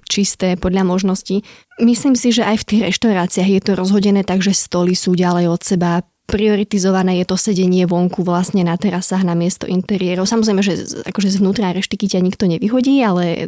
čisté 0.08 0.56
podľa 0.56 0.88
možností. 0.88 1.44
Myslím 1.78 2.16
si, 2.16 2.32
že 2.32 2.46
aj 2.46 2.64
v 2.64 2.68
tých 2.68 2.82
reštauráciách 2.94 3.50
je 3.50 3.62
to 3.62 3.72
rozhodené 3.76 4.24
tak, 4.24 4.40
že 4.40 4.56
stoly 4.56 4.96
sú 4.96 5.12
ďalej 5.12 5.46
od 5.52 5.62
seba, 5.62 6.02
prioritizované 6.26 7.22
je 7.22 7.26
to 7.30 7.38
sedenie 7.38 7.86
vonku 7.86 8.26
vlastne 8.26 8.66
na 8.66 8.74
terasách 8.74 9.22
na 9.22 9.38
miesto 9.38 9.64
interiérov. 9.64 10.26
Samozrejme, 10.26 10.60
že 10.60 10.74
akože 11.06 11.30
zvnútra 11.30 11.70
reštiky 11.70 12.10
ťa 12.10 12.20
nikto 12.20 12.50
nevyhodí, 12.50 12.98
ale 13.00 13.46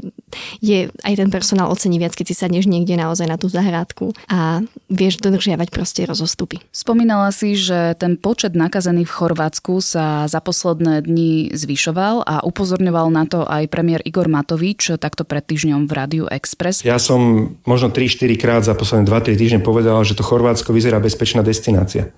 je 0.63 0.87
aj 1.03 1.15
ten 1.19 1.29
personál 1.29 1.69
ocení 1.75 1.99
viac, 1.99 2.15
keď 2.15 2.31
si 2.31 2.39
sadneš 2.39 2.71
niekde 2.71 2.95
naozaj 2.95 3.27
na 3.27 3.35
tú 3.35 3.51
zahrádku 3.51 4.15
a 4.31 4.63
vieš 4.87 5.19
dodržiavať 5.19 5.69
proste 5.75 6.07
rozostupy. 6.07 6.63
Spomínala 6.71 7.35
si, 7.35 7.59
že 7.59 7.99
ten 7.99 8.15
počet 8.15 8.55
nakazených 8.55 9.11
v 9.11 9.17
Chorvátsku 9.19 9.83
sa 9.83 10.31
za 10.31 10.39
posledné 10.39 11.03
dni 11.03 11.51
zvyšoval 11.59 12.23
a 12.23 12.47
upozorňoval 12.47 13.11
na 13.11 13.27
to 13.27 13.43
aj 13.43 13.67
premiér 13.69 14.07
Igor 14.07 14.31
Matovič 14.31 14.95
takto 15.03 15.27
pred 15.27 15.43
týždňom 15.43 15.91
v 15.91 15.93
Rádiu 15.93 16.25
Express. 16.31 16.87
Ja 16.87 17.03
som 17.03 17.53
možno 17.67 17.91
3-4 17.91 18.39
krát 18.39 18.63
za 18.63 18.79
posledné 18.79 19.11
2-3 19.11 19.35
týždne 19.35 19.61
povedal, 19.67 19.99
že 20.07 20.15
to 20.15 20.23
Chorvátsko 20.23 20.71
vyzerá 20.71 21.03
bezpečná 21.03 21.43
destinácia. 21.43 22.15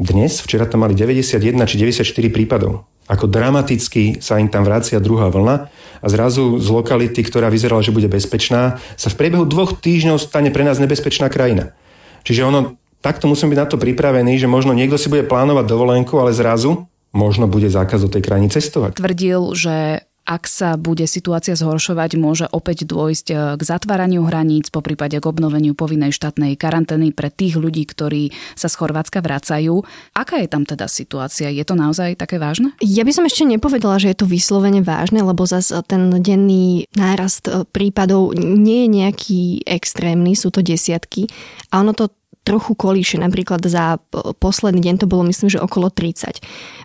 Dnes, 0.00 0.40
včera 0.40 0.64
tam 0.64 0.84
mali 0.84 0.96
91 0.96 1.40
či 1.68 1.76
94 1.76 2.32
prípadov. 2.32 2.88
Ako 3.10 3.26
dramaticky 3.26 4.22
sa 4.22 4.38
im 4.38 4.46
tam 4.46 4.62
vracia 4.62 5.02
druhá 5.02 5.28
vlna 5.28 5.68
a 6.00 6.06
zrazu 6.06 6.56
z 6.62 6.68
lokality, 6.70 7.20
ktorá 7.26 7.50
vyzerala, 7.50 7.82
že 7.82 7.92
bude 7.92 8.06
bezpečná, 8.06 8.78
sa 8.94 9.08
v 9.10 9.18
priebehu 9.18 9.44
dvoch 9.44 9.76
týždňov 9.76 10.22
stane 10.22 10.54
pre 10.54 10.62
nás 10.62 10.78
nebezpečná 10.78 11.26
krajina. 11.28 11.74
Čiže 12.22 12.46
ono, 12.46 12.78
takto 13.02 13.26
musím 13.26 13.50
byť 13.50 13.58
na 13.58 13.68
to 13.68 13.76
pripravený, 13.76 14.38
že 14.38 14.46
možno 14.46 14.70
niekto 14.72 14.96
si 14.96 15.10
bude 15.10 15.26
plánovať 15.26 15.66
dovolenku, 15.66 16.14
ale 16.16 16.30
zrazu 16.30 16.86
možno 17.12 17.50
bude 17.50 17.68
zákaz 17.68 18.06
do 18.06 18.08
tej 18.08 18.22
krajiny 18.24 18.48
cestovať. 18.48 18.96
Tvrdil, 18.96 19.42
že 19.58 20.06
ak 20.22 20.46
sa 20.46 20.78
bude 20.78 21.02
situácia 21.10 21.58
zhoršovať, 21.58 22.14
môže 22.14 22.46
opäť 22.46 22.86
dôjsť 22.86 23.26
e, 23.30 23.36
k 23.58 23.62
zatváraniu 23.62 24.22
hraníc, 24.22 24.70
po 24.70 24.78
prípade 24.78 25.18
k 25.18 25.24
obnoveniu 25.26 25.74
povinnej 25.74 26.14
štátnej 26.14 26.54
karantény 26.54 27.10
pre 27.10 27.26
tých 27.26 27.58
ľudí, 27.58 27.82
ktorí 27.90 28.30
sa 28.54 28.70
z 28.70 28.78
Chorvátska 28.78 29.18
vracajú. 29.18 29.82
Aká 30.14 30.38
je 30.38 30.48
tam 30.48 30.62
teda 30.62 30.86
situácia? 30.86 31.50
Je 31.50 31.66
to 31.66 31.74
naozaj 31.74 32.14
také 32.14 32.38
vážne? 32.38 32.70
Ja 32.78 33.02
by 33.02 33.10
som 33.10 33.26
ešte 33.26 33.42
nepovedala, 33.42 33.98
že 33.98 34.14
je 34.14 34.22
to 34.22 34.30
vyslovene 34.30 34.86
vážne, 34.86 35.26
lebo 35.26 35.42
zase 35.42 35.74
ten 35.90 36.14
denný 36.22 36.86
nárast 36.94 37.50
e, 37.50 37.66
prípadov 37.66 38.38
nie 38.38 38.86
je 38.86 38.88
nejaký 39.02 39.40
extrémny, 39.66 40.38
sú 40.38 40.54
to 40.54 40.62
desiatky. 40.62 41.26
A 41.74 41.82
ono 41.82 41.98
to 41.98 42.14
trochu 42.42 42.74
kolíše. 42.74 43.16
Napríklad 43.22 43.62
za 43.66 44.02
posledný 44.42 44.82
deň 44.82 44.94
to 45.02 45.06
bolo 45.06 45.22
myslím, 45.30 45.48
že 45.50 45.62
okolo 45.62 45.94
30. 45.94 46.42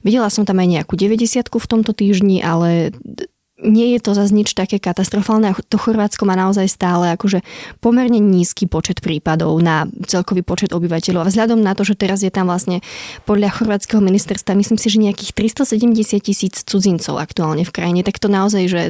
Videla 0.07 0.31
som 0.31 0.47
tam 0.47 0.63
aj 0.63 0.67
nejakú 0.71 0.95
90 0.95 1.51
v 1.51 1.67
tomto 1.67 1.91
týždni, 1.91 2.39
ale 2.39 2.95
nie 3.57 3.97
je 3.97 3.99
to 4.05 4.13
zase 4.13 4.29
nič 4.29 4.53
také 4.53 4.77
katastrofálne. 4.77 5.49
To 5.51 5.77
Chorvátsko 5.81 6.29
má 6.29 6.37
naozaj 6.37 6.69
stále 6.69 7.17
akože 7.17 7.41
pomerne 7.81 8.21
nízky 8.21 8.69
počet 8.69 9.01
prípadov 9.01 9.57
na 9.65 9.89
celkový 10.05 10.45
počet 10.45 10.69
obyvateľov. 10.77 11.25
A 11.25 11.29
vzhľadom 11.33 11.57
na 11.57 11.73
to, 11.73 11.81
že 11.81 11.97
teraz 11.97 12.21
je 12.21 12.29
tam 12.29 12.53
vlastne 12.53 12.85
podľa 13.25 13.57
chorvátskeho 13.57 13.97
ministerstva, 13.99 14.53
myslím 14.53 14.77
si, 14.77 14.87
že 14.93 15.01
nejakých 15.01 15.33
370 15.33 16.21
tisíc 16.21 16.55
cudzincov 16.61 17.17
aktuálne 17.17 17.65
v 17.65 17.73
krajine, 17.73 18.01
tak 18.05 18.21
to 18.21 18.29
naozaj, 18.29 18.63
že 18.69 18.81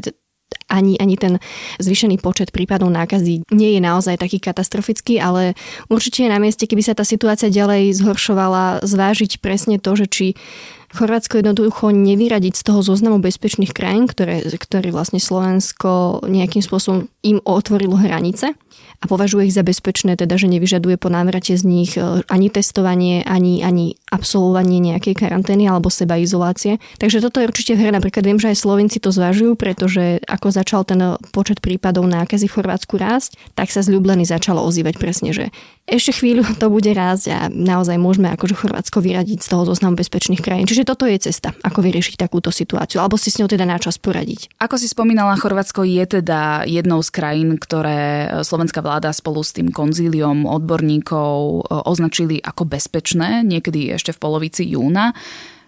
ani, 0.67 0.99
ani 0.99 1.15
ten 1.15 1.39
zvýšený 1.79 2.19
počet 2.19 2.51
prípadov 2.51 2.91
nákazy 2.91 3.47
nie 3.55 3.69
je 3.75 3.81
naozaj 3.83 4.19
taký 4.19 4.39
katastrofický, 4.43 5.19
ale 5.19 5.55
určite 5.87 6.27
je 6.27 6.31
na 6.31 6.39
mieste, 6.43 6.67
keby 6.67 6.83
sa 6.83 6.95
tá 6.95 7.07
situácia 7.07 7.47
ďalej 7.47 7.95
zhoršovala, 7.95 8.83
zvážiť 8.83 9.39
presne 9.39 9.79
to, 9.79 9.95
že 9.95 10.05
či 10.11 10.27
Chorvátsko 10.87 11.43
jednoducho 11.43 11.91
nevyradiť 11.91 12.53
z 12.55 12.63
toho 12.63 12.79
zoznamu 12.79 13.19
bezpečných 13.19 13.75
krajín, 13.75 14.07
ktoré, 14.07 14.39
ktoré 14.47 14.89
vlastne 14.95 15.19
Slovensko 15.19 16.23
nejakým 16.23 16.63
spôsobom 16.63 17.11
im 17.27 17.43
otvorilo 17.43 17.99
hranice 17.99 18.55
a 18.97 19.05
považuje 19.05 19.51
ich 19.51 19.57
za 19.57 19.61
bezpečné, 19.61 20.17
teda 20.17 20.39
že 20.41 20.49
nevyžaduje 20.49 20.97
po 20.97 21.13
návrate 21.13 21.53
z 21.53 21.63
nich 21.67 21.93
e, 21.99 22.25
ani 22.25 22.49
testovanie, 22.49 23.21
ani, 23.27 23.61
ani 23.61 23.93
absolvovanie 24.09 24.81
nejakej 24.81 25.13
karantény 25.13 25.69
alebo 25.69 25.93
seba 25.93 26.17
izolácie. 26.17 26.81
Takže 26.97 27.21
toto 27.21 27.37
je 27.37 27.49
určite 27.49 27.77
hra. 27.77 27.93
Napríklad 27.93 28.25
viem, 28.25 28.41
že 28.41 28.49
aj 28.53 28.57
Slovenci 28.57 28.97
to 28.97 29.13
zvažujú, 29.13 29.53
pretože 29.53 30.23
ako 30.25 30.47
začal 30.49 30.81
ten 30.81 31.19
počet 31.29 31.61
prípadov 31.61 32.09
nákazy 32.09 32.49
v 32.49 32.55
Chorvátsku 32.57 32.97
rásť, 32.97 33.37
tak 33.53 33.69
sa 33.69 33.85
z 33.85 33.93
začalo 34.25 34.65
ozývať 34.65 34.97
presne, 34.97 35.29
že 35.33 35.53
ešte 35.87 36.19
chvíľu 36.19 36.43
to 36.59 36.67
bude 36.67 36.91
rásť 36.91 37.25
a 37.31 37.39
naozaj 37.47 37.95
môžeme 37.95 38.27
akože 38.35 38.59
Chorvátsko 38.59 38.99
vyradiť 38.99 39.39
z 39.39 39.47
toho 39.47 39.63
zoznamu 39.63 39.95
bezpečných 39.95 40.43
krajín. 40.43 40.67
Čiže 40.67 40.76
toto 40.83 41.07
je 41.07 41.17
cesta, 41.17 41.55
ako 41.63 41.85
vyriešiť 41.85 42.19
takúto 42.19 42.51
situáciu, 42.51 42.99
alebo 42.99 43.15
si 43.15 43.31
s 43.31 43.39
ňou 43.39 43.49
teda 43.49 43.63
načas 43.63 43.95
poradiť. 44.01 44.59
Ako 44.59 44.75
si 44.75 44.89
spomínala, 44.89 45.39
Chorvátsko 45.39 45.85
je 45.85 46.21
teda 46.21 46.65
jednou 46.67 46.99
z 47.05 47.09
krajín, 47.13 47.55
ktoré 47.55 48.29
slovenská 48.43 48.83
vláda 48.83 49.13
spolu 49.15 49.41
s 49.41 49.55
tým 49.55 49.71
konzíliom 49.71 50.43
odborníkov 50.43 51.37
e, 51.37 51.59
označili 51.87 52.41
ako 52.41 52.67
bezpečné, 52.67 53.45
niekedy 53.47 53.93
ešte 53.95 54.11
v 54.11 54.21
polovici 54.21 54.67
júna. 54.67 55.15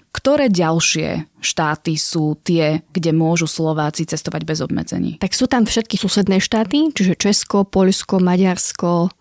Ktoré 0.10 0.50
ďalšie 0.50 1.38
štáty 1.38 1.94
sú 1.94 2.34
tie, 2.42 2.82
kde 2.90 3.14
môžu 3.14 3.46
Slováci 3.46 4.10
cestovať 4.10 4.42
bez 4.42 4.58
obmedzení? 4.58 5.22
Tak 5.22 5.38
sú 5.38 5.46
tam 5.46 5.70
všetky 5.70 6.02
susedné 6.02 6.42
štáty, 6.42 6.90
čiže 6.90 7.14
Česko, 7.14 7.62
Poľsko, 7.62 8.18
Maďarsko, 8.18 9.14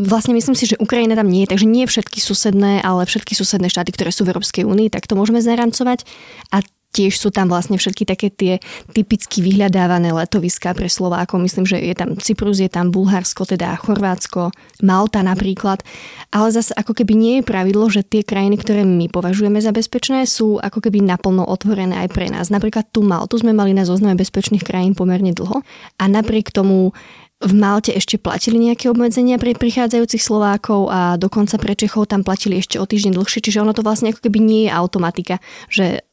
Vlastne 0.00 0.32
myslím 0.32 0.56
si, 0.56 0.64
že 0.68 0.80
Ukrajina 0.80 1.12
tam 1.12 1.28
nie 1.28 1.44
je, 1.44 1.52
takže 1.52 1.66
nie 1.68 1.84
všetky 1.84 2.18
susedné, 2.18 2.80
ale 2.80 3.04
všetky 3.04 3.36
susedné 3.36 3.68
štáty, 3.68 3.92
ktoré 3.92 4.08
sú 4.08 4.24
v 4.24 4.32
Európskej 4.32 4.64
únii, 4.64 4.88
tak 4.88 5.04
to 5.04 5.14
môžeme 5.14 5.38
zarancovať. 5.38 6.08
A 6.50 6.64
Tiež 6.92 7.16
sú 7.16 7.32
tam 7.32 7.48
vlastne 7.48 7.80
všetky 7.80 8.04
také 8.04 8.28
tie 8.28 8.60
typicky 8.92 9.40
vyhľadávané 9.40 10.12
letoviská 10.12 10.76
pre 10.76 10.92
Slovákov. 10.92 11.40
Myslím, 11.40 11.64
že 11.64 11.80
je 11.80 11.96
tam 11.96 12.20
Cyprus, 12.20 12.60
je 12.60 12.68
tam 12.68 12.92
Bulharsko, 12.92 13.48
teda 13.48 13.80
Chorvátsko, 13.80 14.52
Malta 14.84 15.24
napríklad. 15.24 15.80
Ale 16.28 16.52
zase 16.52 16.76
ako 16.76 16.92
keby 16.92 17.16
nie 17.16 17.34
je 17.40 17.48
pravidlo, 17.48 17.88
že 17.88 18.04
tie 18.04 18.20
krajiny, 18.20 18.60
ktoré 18.60 18.84
my 18.84 19.08
považujeme 19.08 19.56
za 19.64 19.72
bezpečné, 19.72 20.28
sú 20.28 20.60
ako 20.60 20.84
keby 20.84 21.00
naplno 21.00 21.48
otvorené 21.48 22.04
aj 22.04 22.12
pre 22.12 22.28
nás. 22.28 22.52
Napríklad 22.52 22.84
tu 22.92 23.00
Maltu 23.00 23.40
sme 23.40 23.56
mali 23.56 23.72
na 23.72 23.88
zozname 23.88 24.20
bezpečných 24.20 24.60
krajín 24.60 24.92
pomerne 24.92 25.32
dlho 25.32 25.64
a 25.96 26.04
napriek 26.04 26.52
tomu 26.52 26.92
v 27.42 27.52
Malte 27.58 27.90
ešte 27.92 28.16
platili 28.16 28.58
nejaké 28.62 28.86
obmedzenia 28.86 29.36
pre 29.36 29.52
prichádzajúcich 29.58 30.22
Slovákov 30.22 30.88
a 30.88 31.18
dokonca 31.18 31.58
pre 31.58 31.74
Čechov 31.74 32.06
tam 32.06 32.22
platili 32.22 32.62
ešte 32.62 32.78
o 32.78 32.86
týždeň 32.86 33.18
dlhšie, 33.18 33.42
čiže 33.42 33.60
ono 33.62 33.74
to 33.74 33.82
vlastne 33.82 34.14
ako 34.14 34.22
keby 34.22 34.38
nie 34.38 34.62
je 34.66 34.70
automatika, 34.70 35.42
že 35.66 36.06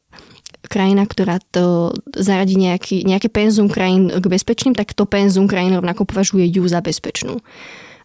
krajina, 0.66 1.06
ktorá 1.08 1.40
to 1.54 1.94
zaradí 2.12 2.58
nejaký, 2.58 3.06
nejaké 3.06 3.32
penzum 3.32 3.70
krajín 3.70 4.12
k 4.12 4.26
bezpečným, 4.26 4.76
tak 4.76 4.92
to 4.92 5.08
penzum 5.08 5.48
krajín 5.48 5.78
rovnako 5.78 6.04
považuje 6.04 6.44
ju 6.50 6.66
za 6.68 6.84
bezpečnú. 6.84 7.40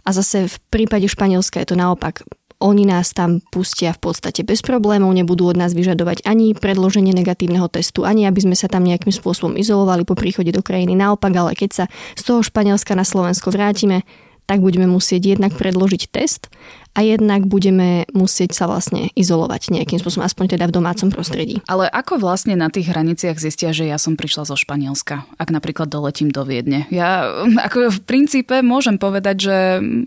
A 0.05 0.13
zase 0.13 0.45
v 0.45 0.55
prípade 0.69 1.09
Španielska 1.09 1.59
je 1.59 1.73
to 1.73 1.75
naopak 1.75 2.21
oni 2.65 2.89
nás 2.89 3.13
tam 3.13 3.45
pustia 3.53 3.93
v 3.93 4.09
podstate 4.09 4.41
bez 4.41 4.65
problémov, 4.65 5.13
nebudú 5.13 5.53
od 5.53 5.57
nás 5.57 5.77
vyžadovať 5.77 6.25
ani 6.25 6.57
predloženie 6.57 7.13
negatívneho 7.13 7.69
testu, 7.69 8.01
ani 8.01 8.25
aby 8.25 8.41
sme 8.41 8.57
sa 8.57 8.65
tam 8.65 8.81
nejakým 8.81 9.13
spôsobom 9.13 9.53
izolovali 9.53 10.01
po 10.01 10.17
príchode 10.17 10.49
do 10.49 10.65
krajiny. 10.65 10.97
Naopak, 10.97 11.29
ale 11.37 11.53
keď 11.53 11.69
sa 11.69 11.85
z 12.17 12.21
toho 12.25 12.41
Španielska 12.41 12.97
na 12.97 13.05
Slovensko 13.05 13.53
vrátime, 13.53 14.01
tak 14.49 14.61
budeme 14.61 14.89
musieť 14.89 15.37
jednak 15.37 15.53
predložiť 15.57 16.09
test 16.09 16.49
a 16.95 17.03
jednak 17.03 17.43
budeme 17.43 18.07
musieť 18.15 18.55
sa 18.55 18.71
vlastne 18.71 19.11
izolovať 19.19 19.75
nejakým 19.75 19.99
spôsobom, 19.99 20.23
aspoň 20.23 20.55
teda 20.55 20.71
v 20.71 20.75
domácom 20.79 21.11
prostredí. 21.11 21.59
Ale 21.67 21.91
ako 21.91 22.23
vlastne 22.23 22.55
na 22.55 22.71
tých 22.71 22.87
hraniciach 22.87 23.35
zistia, 23.35 23.75
že 23.75 23.83
ja 23.83 23.99
som 23.99 24.15
prišla 24.15 24.47
zo 24.47 24.55
Španielska, 24.55 25.27
ak 25.35 25.49
napríklad 25.51 25.91
doletím 25.91 26.31
do 26.31 26.47
Viedne? 26.47 26.87
Ja 26.87 27.27
ako 27.67 27.91
v 27.91 27.99
princípe 28.07 28.63
môžem 28.63 28.95
povedať, 28.95 29.51
že 29.51 29.57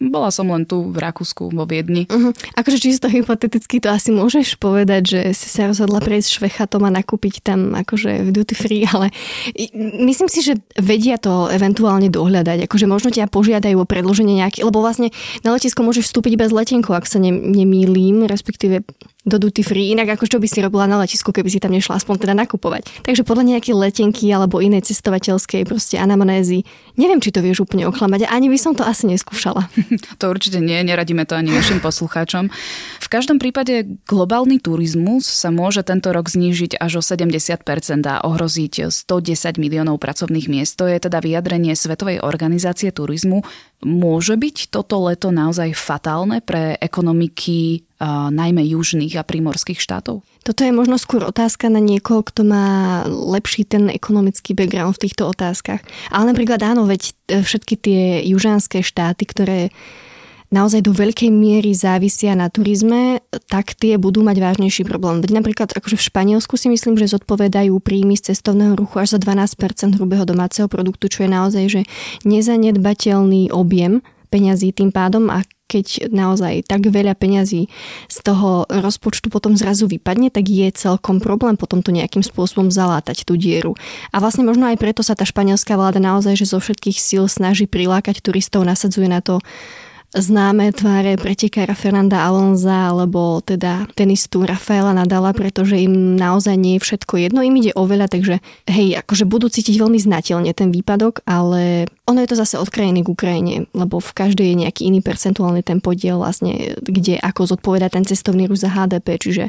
bola 0.09 0.33
som 0.33 0.49
len 0.49 0.65
tu 0.65 0.89
v 0.89 0.97
Rakúsku, 0.97 1.53
vo 1.53 1.69
Viedni. 1.69 2.09
Uh-huh. 2.09 2.33
Akože 2.57 2.81
čisto 2.81 3.13
hypoteticky 3.13 3.85
to 3.85 3.93
asi 3.93 4.09
môžeš 4.09 4.57
povedať, 4.57 5.03
že 5.05 5.21
si 5.37 5.53
sa 5.53 5.69
rozhodla 5.69 6.01
prejsť 6.01 6.41
švechatom 6.41 6.89
a 6.89 6.91
nakúpiť 6.91 7.45
tam 7.45 7.77
akože 7.77 8.25
v 8.25 8.29
duty 8.33 8.55
free, 8.57 8.89
ale 8.89 9.13
myslím 10.09 10.33
si, 10.33 10.41
že 10.41 10.57
vedia 10.81 11.21
to 11.21 11.53
eventuálne 11.53 12.09
dohľadať. 12.09 12.65
Akože 12.65 12.89
možno 12.89 13.13
ťa 13.13 13.29
požiadajú 13.29 13.77
o 13.77 13.85
predloženie 13.85 14.41
nejaký, 14.41 14.65
lebo 14.65 14.81
vlastne 14.81 15.13
na 15.45 15.53
letisko 15.53 15.85
môžeš 15.85 16.09
vstúpiť 16.09 16.41
bez 16.41 16.49
letenia 16.49 16.78
letenkou, 16.79 16.95
ak 16.95 17.11
sa 17.11 17.19
ne, 17.19 17.35
nemýlim, 17.35 18.31
respektíve 18.31 18.87
do 19.29 19.39
duty 19.39 19.63
free, 19.63 19.93
inak 19.93 20.17
ako 20.17 20.25
čo 20.27 20.39
by 20.41 20.49
si 20.49 20.59
robila 20.65 20.89
na 20.89 20.99
letisku, 21.01 21.31
keby 21.31 21.49
si 21.53 21.61
tam 21.61 21.73
nešla 21.77 22.01
aspoň 22.01 22.17
teda 22.25 22.35
nakupovať. 22.35 23.05
Takže 23.05 23.23
podľa 23.23 23.57
nejakej 23.57 23.75
letenky 23.77 24.27
alebo 24.33 24.59
inej 24.65 24.89
cestovateľskej 24.89 25.69
proste 25.69 26.01
anamnézy, 26.01 26.65
neviem, 26.97 27.21
či 27.21 27.31
to 27.31 27.45
vieš 27.45 27.69
úplne 27.69 27.85
oklamať, 27.87 28.27
ani 28.27 28.49
by 28.49 28.59
som 28.59 28.73
to 28.73 28.83
asi 28.83 29.07
neskúšala. 29.07 29.69
To 30.19 30.35
určite 30.35 30.59
nie, 30.59 30.83
neradíme 30.83 31.23
to 31.29 31.39
ani 31.39 31.55
našim 31.55 31.79
poslucháčom. 31.79 32.51
V 32.99 33.09
každom 33.09 33.39
prípade 33.39 33.87
globálny 34.09 34.59
turizmus 34.59 35.31
sa 35.31 35.55
môže 35.55 35.87
tento 35.87 36.11
rok 36.11 36.27
znížiť 36.27 36.81
až 36.81 36.99
o 36.99 37.03
70% 37.05 37.63
a 38.05 38.25
ohroziť 38.27 38.91
110 38.91 39.63
miliónov 39.63 40.03
pracovných 40.03 40.51
miest. 40.51 40.75
To 40.81 40.91
je 40.91 40.99
teda 40.99 41.23
vyjadrenie 41.23 41.79
Svetovej 41.79 42.21
organizácie 42.21 42.91
turizmu. 42.91 43.47
Môže 43.85 44.35
byť 44.35 44.75
toto 44.75 44.99
leto 45.07 45.31
naozaj 45.31 45.73
fatálne 45.73 46.43
pre 46.43 46.75
ekonomiky 46.83 47.88
najmä 48.07 48.63
južných 48.63 49.19
a 49.19 49.27
primorských 49.27 49.83
štátov? 49.83 50.23
Toto 50.47 50.61
je 50.63 50.71
možno 50.71 50.97
skôr 50.97 51.27
otázka 51.27 51.67
na 51.67 51.83
niekoho, 51.83 52.23
kto 52.23 52.47
má 52.47 53.03
lepší 53.11 53.67
ten 53.67 53.91
ekonomický 53.91 54.55
background 54.55 54.97
v 54.97 55.11
týchto 55.11 55.27
otázkach. 55.29 55.83
Ale 56.15 56.31
napríklad 56.31 56.63
áno, 56.63 56.87
veď 56.87 57.13
e, 57.29 57.43
všetky 57.43 57.75
tie 57.77 58.03
južanské 58.25 58.81
štáty, 58.81 59.27
ktoré 59.27 59.75
naozaj 60.49 60.81
do 60.81 60.97
veľkej 60.97 61.29
miery 61.29 61.77
závisia 61.77 62.33
na 62.33 62.49
turizme, 62.49 63.21
tak 63.53 63.77
tie 63.77 64.01
budú 64.01 64.25
mať 64.25 64.41
vážnejší 64.41 64.89
problém. 64.89 65.21
Veď 65.21 65.37
napríklad 65.37 65.69
akože 65.77 66.01
v 66.01 66.07
Španielsku 66.09 66.57
si 66.57 66.73
myslím, 66.73 66.97
že 66.97 67.13
zodpovedajú 67.13 67.77
príjmy 67.85 68.17
z 68.17 68.33
cestovného 68.33 68.73
ruchu 68.73 68.97
až 69.05 69.17
za 69.17 69.19
12% 69.21 70.01
hrubého 70.01 70.25
domáceho 70.25 70.71
produktu, 70.71 71.13
čo 71.13 71.29
je 71.29 71.31
naozaj 71.31 71.65
že 71.69 71.81
nezanedbateľný 72.25 73.53
objem 73.53 74.01
peňazí 74.33 74.73
tým 74.73 74.93
pádom 74.93 75.29
a 75.29 75.45
keď 75.69 76.09
naozaj 76.09 76.65
tak 76.65 76.89
veľa 76.89 77.13
peňazí 77.13 77.69
z 78.09 78.19
toho 78.25 78.65
rozpočtu 78.73 79.29
potom 79.29 79.53
zrazu 79.53 79.85
vypadne, 79.85 80.33
tak 80.33 80.49
je 80.49 80.73
celkom 80.73 81.21
problém 81.21 81.61
potom 81.61 81.85
to 81.85 81.93
nejakým 81.93 82.25
spôsobom 82.25 82.73
zalátať 82.73 83.29
tú 83.29 83.37
dieru. 83.37 83.77
A 84.11 84.19
vlastne 84.19 84.49
možno 84.49 84.65
aj 84.73 84.81
preto 84.81 85.05
sa 85.05 85.13
tá 85.13 85.29
španielská 85.29 85.77
vláda 85.77 86.01
naozaj, 86.01 86.41
že 86.41 86.49
zo 86.49 86.59
všetkých 86.59 86.97
síl 86.97 87.29
snaží 87.29 87.69
prilákať 87.69 88.25
turistov, 88.25 88.65
nasadzuje 88.65 89.07
na 89.13 89.21
to 89.21 89.45
známe 90.17 90.73
tváre 90.73 91.21
pretekára 91.21 91.77
Fernanda 91.77 92.25
Alonza 92.25 92.89
alebo 92.89 93.45
teda 93.45 93.85
tenistu 93.93 94.49
Rafaela 94.49 94.97
Nadala, 94.97 95.37
pretože 95.37 95.77
im 95.77 96.17
naozaj 96.17 96.57
nie 96.57 96.81
je 96.81 96.85
všetko 96.85 97.15
jedno, 97.21 97.45
im 97.45 97.53
ide 97.61 97.77
oveľa, 97.77 98.09
takže 98.09 98.41
hej, 98.65 98.97
akože 99.05 99.29
budú 99.29 99.53
cítiť 99.53 99.77
veľmi 99.77 100.01
znateľne 100.01 100.49
ten 100.57 100.73
výpadok, 100.73 101.21
ale 101.29 101.93
ono 102.09 102.25
je 102.25 102.31
to 102.33 102.41
zase 102.41 102.57
od 102.57 102.73
krajiny 102.73 103.05
k 103.05 103.13
Ukrajine, 103.13 103.55
lebo 103.77 104.01
v 104.01 104.13
každej 104.17 104.47
je 104.49 104.61
nejaký 104.65 104.83
iný 104.89 105.05
percentuálny 105.05 105.61
ten 105.61 105.85
podiel 105.85 106.17
vlastne, 106.17 106.81
kde 106.81 107.21
ako 107.21 107.45
zodpoveda 107.45 107.93
ten 107.93 108.09
cestovný 108.09 108.49
ruch 108.49 108.65
za 108.65 108.73
HDP, 108.73 109.21
čiže 109.21 109.45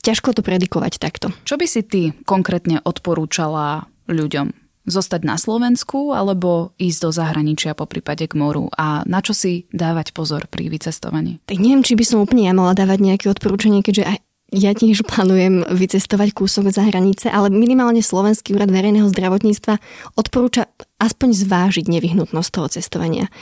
ťažko 0.00 0.32
to 0.32 0.40
predikovať 0.40 0.96
takto. 0.96 1.36
Čo 1.44 1.60
by 1.60 1.66
si 1.68 1.84
ty 1.84 2.02
konkrétne 2.24 2.80
odporúčala 2.80 3.84
ľuďom? 4.08 4.61
Zostať 4.82 5.22
na 5.22 5.38
Slovensku 5.38 6.10
alebo 6.10 6.74
ísť 6.78 6.98
do 7.06 7.10
zahraničia 7.14 7.78
po 7.78 7.86
prípade 7.86 8.26
k 8.26 8.34
moru 8.34 8.66
a 8.74 9.06
na 9.06 9.22
čo 9.22 9.30
si 9.30 9.70
dávať 9.70 10.10
pozor 10.10 10.50
pri 10.50 10.66
vycestovaní? 10.66 11.38
Tak 11.46 11.62
neviem, 11.62 11.86
či 11.86 11.94
by 11.94 12.04
som 12.06 12.18
úplne 12.22 12.50
ja 12.50 12.54
mala 12.54 12.74
dávať 12.74 12.98
nejaké 12.98 13.26
odporúčanie, 13.30 13.86
keďže 13.86 14.04
aj 14.10 14.16
ja 14.52 14.76
tiež 14.76 15.08
plánujem 15.08 15.64
vycestovať 15.64 16.36
kúsok 16.36 16.68
za 16.68 16.84
hranice, 16.84 17.32
ale 17.32 17.48
minimálne 17.48 18.04
Slovenský 18.04 18.52
úrad 18.52 18.68
verejného 18.68 19.08
zdravotníctva 19.08 19.80
odporúča 20.12 20.68
aspoň 21.00 21.28
zvážiť 21.32 21.88
nevyhnutnosť 21.88 22.50
toho 22.52 22.68
cestovania. 22.68 23.32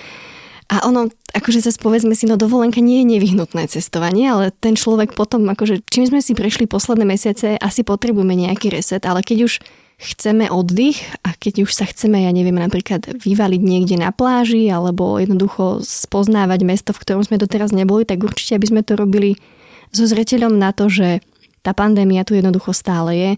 A 0.70 0.86
ono, 0.86 1.10
akože 1.34 1.66
sa 1.66 1.74
povedzme 1.74 2.14
si, 2.14 2.30
no 2.30 2.38
dovolenka 2.38 2.78
nie 2.78 3.02
je 3.02 3.18
nevyhnutné 3.18 3.66
cestovanie, 3.66 4.30
ale 4.30 4.54
ten 4.54 4.78
človek 4.78 5.18
potom, 5.18 5.42
akože 5.50 5.82
čím 5.90 6.06
sme 6.06 6.22
si 6.22 6.38
prešli 6.38 6.70
posledné 6.70 7.02
mesiace, 7.02 7.58
asi 7.58 7.82
potrebujeme 7.82 8.38
nejaký 8.38 8.70
reset, 8.70 9.02
ale 9.02 9.26
keď 9.26 9.50
už 9.50 9.58
chceme 10.00 10.48
oddych 10.48 11.04
a 11.20 11.36
keď 11.36 11.68
už 11.68 11.76
sa 11.76 11.84
chceme, 11.84 12.24
ja 12.24 12.32
neviem, 12.32 12.56
napríklad 12.56 13.20
vyvaliť 13.20 13.60
niekde 13.60 14.00
na 14.00 14.08
pláži 14.16 14.72
alebo 14.72 15.20
jednoducho 15.20 15.84
spoznávať 15.84 16.64
mesto, 16.64 16.96
v 16.96 17.04
ktorom 17.04 17.22
sme 17.22 17.36
doteraz 17.36 17.76
neboli, 17.76 18.08
tak 18.08 18.24
určite 18.24 18.56
aby 18.56 18.66
sme 18.66 18.80
to 18.80 18.96
robili 18.96 19.36
so 19.92 20.08
zreteľom 20.08 20.56
na 20.56 20.72
to, 20.72 20.88
že 20.88 21.20
tá 21.60 21.76
pandémia 21.76 22.24
tu 22.24 22.32
jednoducho 22.32 22.72
stále 22.72 23.12
je. 23.12 23.32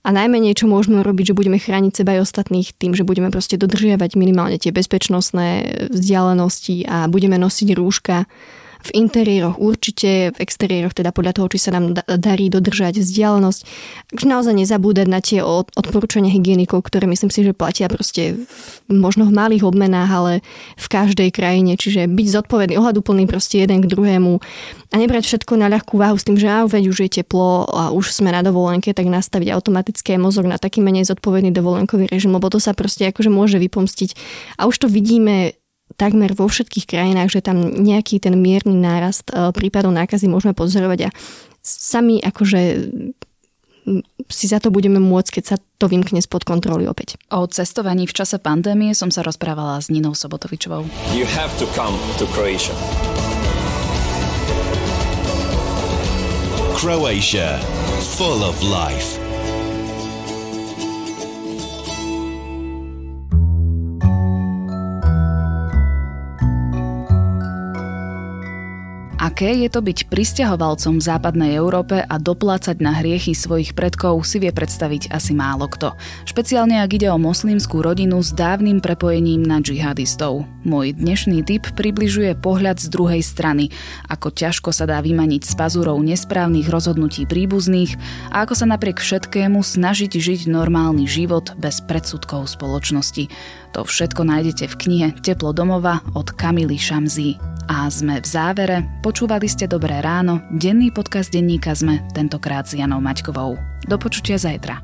A 0.00 0.08
najmenej, 0.16 0.56
čo 0.56 0.64
môžeme 0.64 1.04
robiť, 1.04 1.30
že 1.30 1.36
budeme 1.36 1.60
chrániť 1.60 1.92
seba 2.02 2.16
aj 2.16 2.24
ostatných 2.24 2.72
tým, 2.72 2.96
že 2.96 3.04
budeme 3.04 3.28
proste 3.28 3.60
dodržiavať 3.60 4.16
minimálne 4.16 4.56
tie 4.56 4.72
bezpečnostné 4.72 5.48
vzdialenosti 5.92 6.88
a 6.88 7.04
budeme 7.06 7.36
nosiť 7.36 7.68
rúška 7.76 8.24
v 8.80 8.90
interiéroch 8.96 9.60
určite, 9.60 10.32
v 10.32 10.36
exteriéroch 10.40 10.96
teda 10.96 11.12
podľa 11.12 11.36
toho, 11.36 11.46
či 11.52 11.58
sa 11.68 11.76
nám 11.76 12.00
darí 12.00 12.48
dodržať 12.48 13.04
vzdialenosť. 13.04 13.60
Takže 14.12 14.26
naozaj 14.26 14.54
nezabúdať 14.56 15.06
na 15.06 15.20
tie 15.20 15.44
odporúčania 15.44 16.32
hygienikov, 16.32 16.88
ktoré 16.88 17.04
myslím 17.08 17.28
si, 17.28 17.44
že 17.44 17.52
platia 17.52 17.92
proste 17.92 18.40
možno 18.88 19.28
v 19.28 19.36
malých 19.36 19.68
obmenách, 19.68 20.10
ale 20.10 20.32
v 20.80 20.86
každej 20.88 21.28
krajine. 21.30 21.76
Čiže 21.76 22.08
byť 22.08 22.26
zodpovedný, 22.40 22.74
ohľaduplný 22.80 23.28
proste 23.28 23.60
jeden 23.60 23.84
k 23.84 23.90
druhému 23.90 24.40
a 24.90 24.94
nebrať 24.98 25.22
všetko 25.22 25.54
na 25.54 25.70
ľahkú 25.70 25.94
váhu 26.00 26.18
s 26.18 26.26
tým, 26.26 26.34
že 26.34 26.50
á, 26.50 26.66
veď 26.66 26.90
už 26.90 26.98
je 27.06 27.22
teplo 27.22 27.68
a 27.70 27.94
už 27.94 28.10
sme 28.10 28.34
na 28.34 28.42
dovolenke, 28.42 28.90
tak 28.90 29.06
nastaviť 29.06 29.54
automaticky 29.54 30.18
aj 30.18 30.20
mozog 30.20 30.50
na 30.50 30.58
taký 30.58 30.82
menej 30.82 31.06
zodpovedný 31.06 31.54
dovolenkový 31.54 32.10
režim, 32.10 32.34
lebo 32.34 32.50
to 32.50 32.58
sa 32.58 32.74
proste 32.74 33.06
akože 33.06 33.30
môže 33.30 33.62
vypomstiť. 33.62 34.18
A 34.58 34.66
už 34.66 34.82
to 34.82 34.86
vidíme 34.90 35.54
takmer 36.00 36.32
vo 36.32 36.48
všetkých 36.48 36.88
krajinách, 36.88 37.28
že 37.28 37.44
tam 37.44 37.60
nejaký 37.60 38.24
ten 38.24 38.40
mierny 38.40 38.72
nárast 38.72 39.28
e, 39.28 39.52
prípadov 39.52 39.92
nákazy 39.92 40.32
môžeme 40.32 40.56
pozorovať 40.56 41.12
a 41.12 41.14
sami 41.60 42.24
akože 42.24 42.60
si 44.28 44.46
za 44.46 44.60
to 44.60 44.68
budeme 44.70 45.00
môcť, 45.00 45.40
keď 45.40 45.44
sa 45.44 45.56
to 45.80 45.86
vymkne 45.88 46.20
spod 46.20 46.44
kontroly 46.44 46.86
opäť. 46.86 47.16
O 47.32 47.48
cestovaní 47.48 48.06
v 48.06 48.14
čase 48.14 48.38
pandémie 48.38 48.92
som 48.94 49.08
sa 49.10 49.24
rozprávala 49.24 49.80
s 49.80 49.88
Ninou 49.90 50.14
Sobotovičovou. 50.14 50.86
You 51.16 51.26
have 51.26 51.52
to 51.58 51.66
come 51.72 51.96
to 52.20 52.28
Croatia. 52.30 52.76
Croatia. 56.76 57.58
Full 58.16 58.40
of 58.44 58.56
life. 58.62 59.29
Aké 69.20 69.52
je 69.52 69.68
to 69.68 69.84
byť 69.84 70.08
pristahovalcom 70.08 70.96
v 70.96 71.04
západnej 71.04 71.52
Európe 71.52 72.00
a 72.00 72.16
doplácať 72.16 72.80
na 72.80 73.04
hriechy 73.04 73.36
svojich 73.36 73.76
predkov 73.76 74.24
si 74.24 74.40
vie 74.40 74.48
predstaviť 74.48 75.12
asi 75.12 75.36
málo 75.36 75.68
kto. 75.68 75.92
Špeciálne 76.24 76.80
ak 76.80 76.96
ide 76.96 77.12
o 77.12 77.20
moslimskú 77.20 77.84
rodinu 77.84 78.24
s 78.24 78.32
dávnym 78.32 78.80
prepojením 78.80 79.44
na 79.44 79.60
džihadistov. 79.60 80.48
Môj 80.64 80.96
dnešný 80.96 81.44
typ 81.44 81.68
približuje 81.76 82.32
pohľad 82.32 82.80
z 82.80 82.88
druhej 82.88 83.20
strany, 83.20 83.68
ako 84.08 84.32
ťažko 84.32 84.72
sa 84.72 84.88
dá 84.88 85.04
vymaniť 85.04 85.44
z 85.44 85.52
pazurov 85.52 86.00
nesprávnych 86.00 86.72
rozhodnutí 86.72 87.28
príbuzných 87.28 88.00
a 88.32 88.48
ako 88.48 88.56
sa 88.56 88.72
napriek 88.72 89.04
všetkému 89.04 89.60
snažiť 89.60 90.16
žiť 90.16 90.40
normálny 90.48 91.04
život 91.04 91.52
bez 91.60 91.84
predsudkov 91.84 92.48
spoločnosti. 92.48 93.28
To 93.70 93.86
všetko 93.86 94.26
nájdete 94.26 94.66
v 94.66 94.78
knihe 94.82 95.08
Teplo 95.22 95.54
domova 95.54 96.02
od 96.18 96.34
Kamily 96.34 96.74
Šamzí. 96.74 97.38
A 97.70 97.86
sme 97.86 98.18
v 98.18 98.26
závere. 98.26 98.82
Počúvali 98.98 99.46
ste 99.46 99.70
Dobré 99.70 100.02
ráno, 100.02 100.42
denný 100.50 100.90
podcast 100.90 101.30
denníka 101.30 101.70
sme, 101.70 102.02
tentokrát 102.10 102.66
s 102.66 102.74
Janou 102.74 102.98
Maťkovou. 102.98 103.54
Do 103.86 103.94
počutia 103.94 104.42
zajtra. 104.42 104.82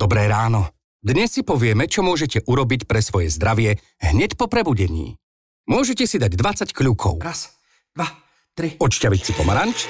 Dobré 0.00 0.32
ráno. 0.32 0.72
Dnes 1.04 1.36
si 1.36 1.44
povieme, 1.44 1.84
čo 1.92 2.00
môžete 2.00 2.40
urobiť 2.48 2.88
pre 2.88 3.04
svoje 3.04 3.28
zdravie 3.28 3.76
hneď 4.00 4.40
po 4.40 4.48
prebudení. 4.48 5.20
Môžete 5.68 6.08
si 6.08 6.16
dať 6.16 6.40
20 6.40 6.72
kľúkov, 6.72 7.20
Raz, 7.20 7.52
dva, 7.92 8.25
tri. 8.56 8.80
odšťaviť 8.80 9.20
si 9.20 9.32
pomaranč, 9.36 9.84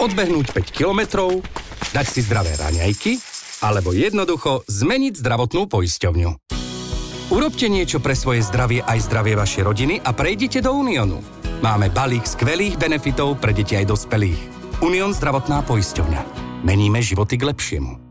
odbehnúť 0.00 0.56
5 0.56 0.72
kilometrov, 0.72 1.44
dať 1.92 2.06
si 2.08 2.24
zdravé 2.24 2.56
raňajky 2.56 3.20
alebo 3.60 3.92
jednoducho 3.92 4.64
zmeniť 4.64 5.20
zdravotnú 5.20 5.68
poisťovňu. 5.68 6.30
Urobte 7.32 7.68
niečo 7.68 8.00
pre 8.00 8.16
svoje 8.16 8.42
zdravie 8.42 8.82
aj 8.82 9.08
zdravie 9.08 9.36
vašej 9.36 9.62
rodiny 9.62 9.94
a 10.00 10.10
prejdite 10.16 10.64
do 10.64 10.72
Uniónu. 10.72 11.22
Máme 11.62 11.92
balík 11.94 12.26
skvelých 12.26 12.80
benefitov 12.80 13.38
pre 13.38 13.54
deti 13.54 13.78
aj 13.78 13.86
dospelých. 13.86 14.40
Unión 14.82 15.14
zdravotná 15.14 15.62
poisťovňa. 15.62 16.20
Meníme 16.66 16.98
životy 16.98 17.38
k 17.38 17.46
lepšiemu. 17.54 18.01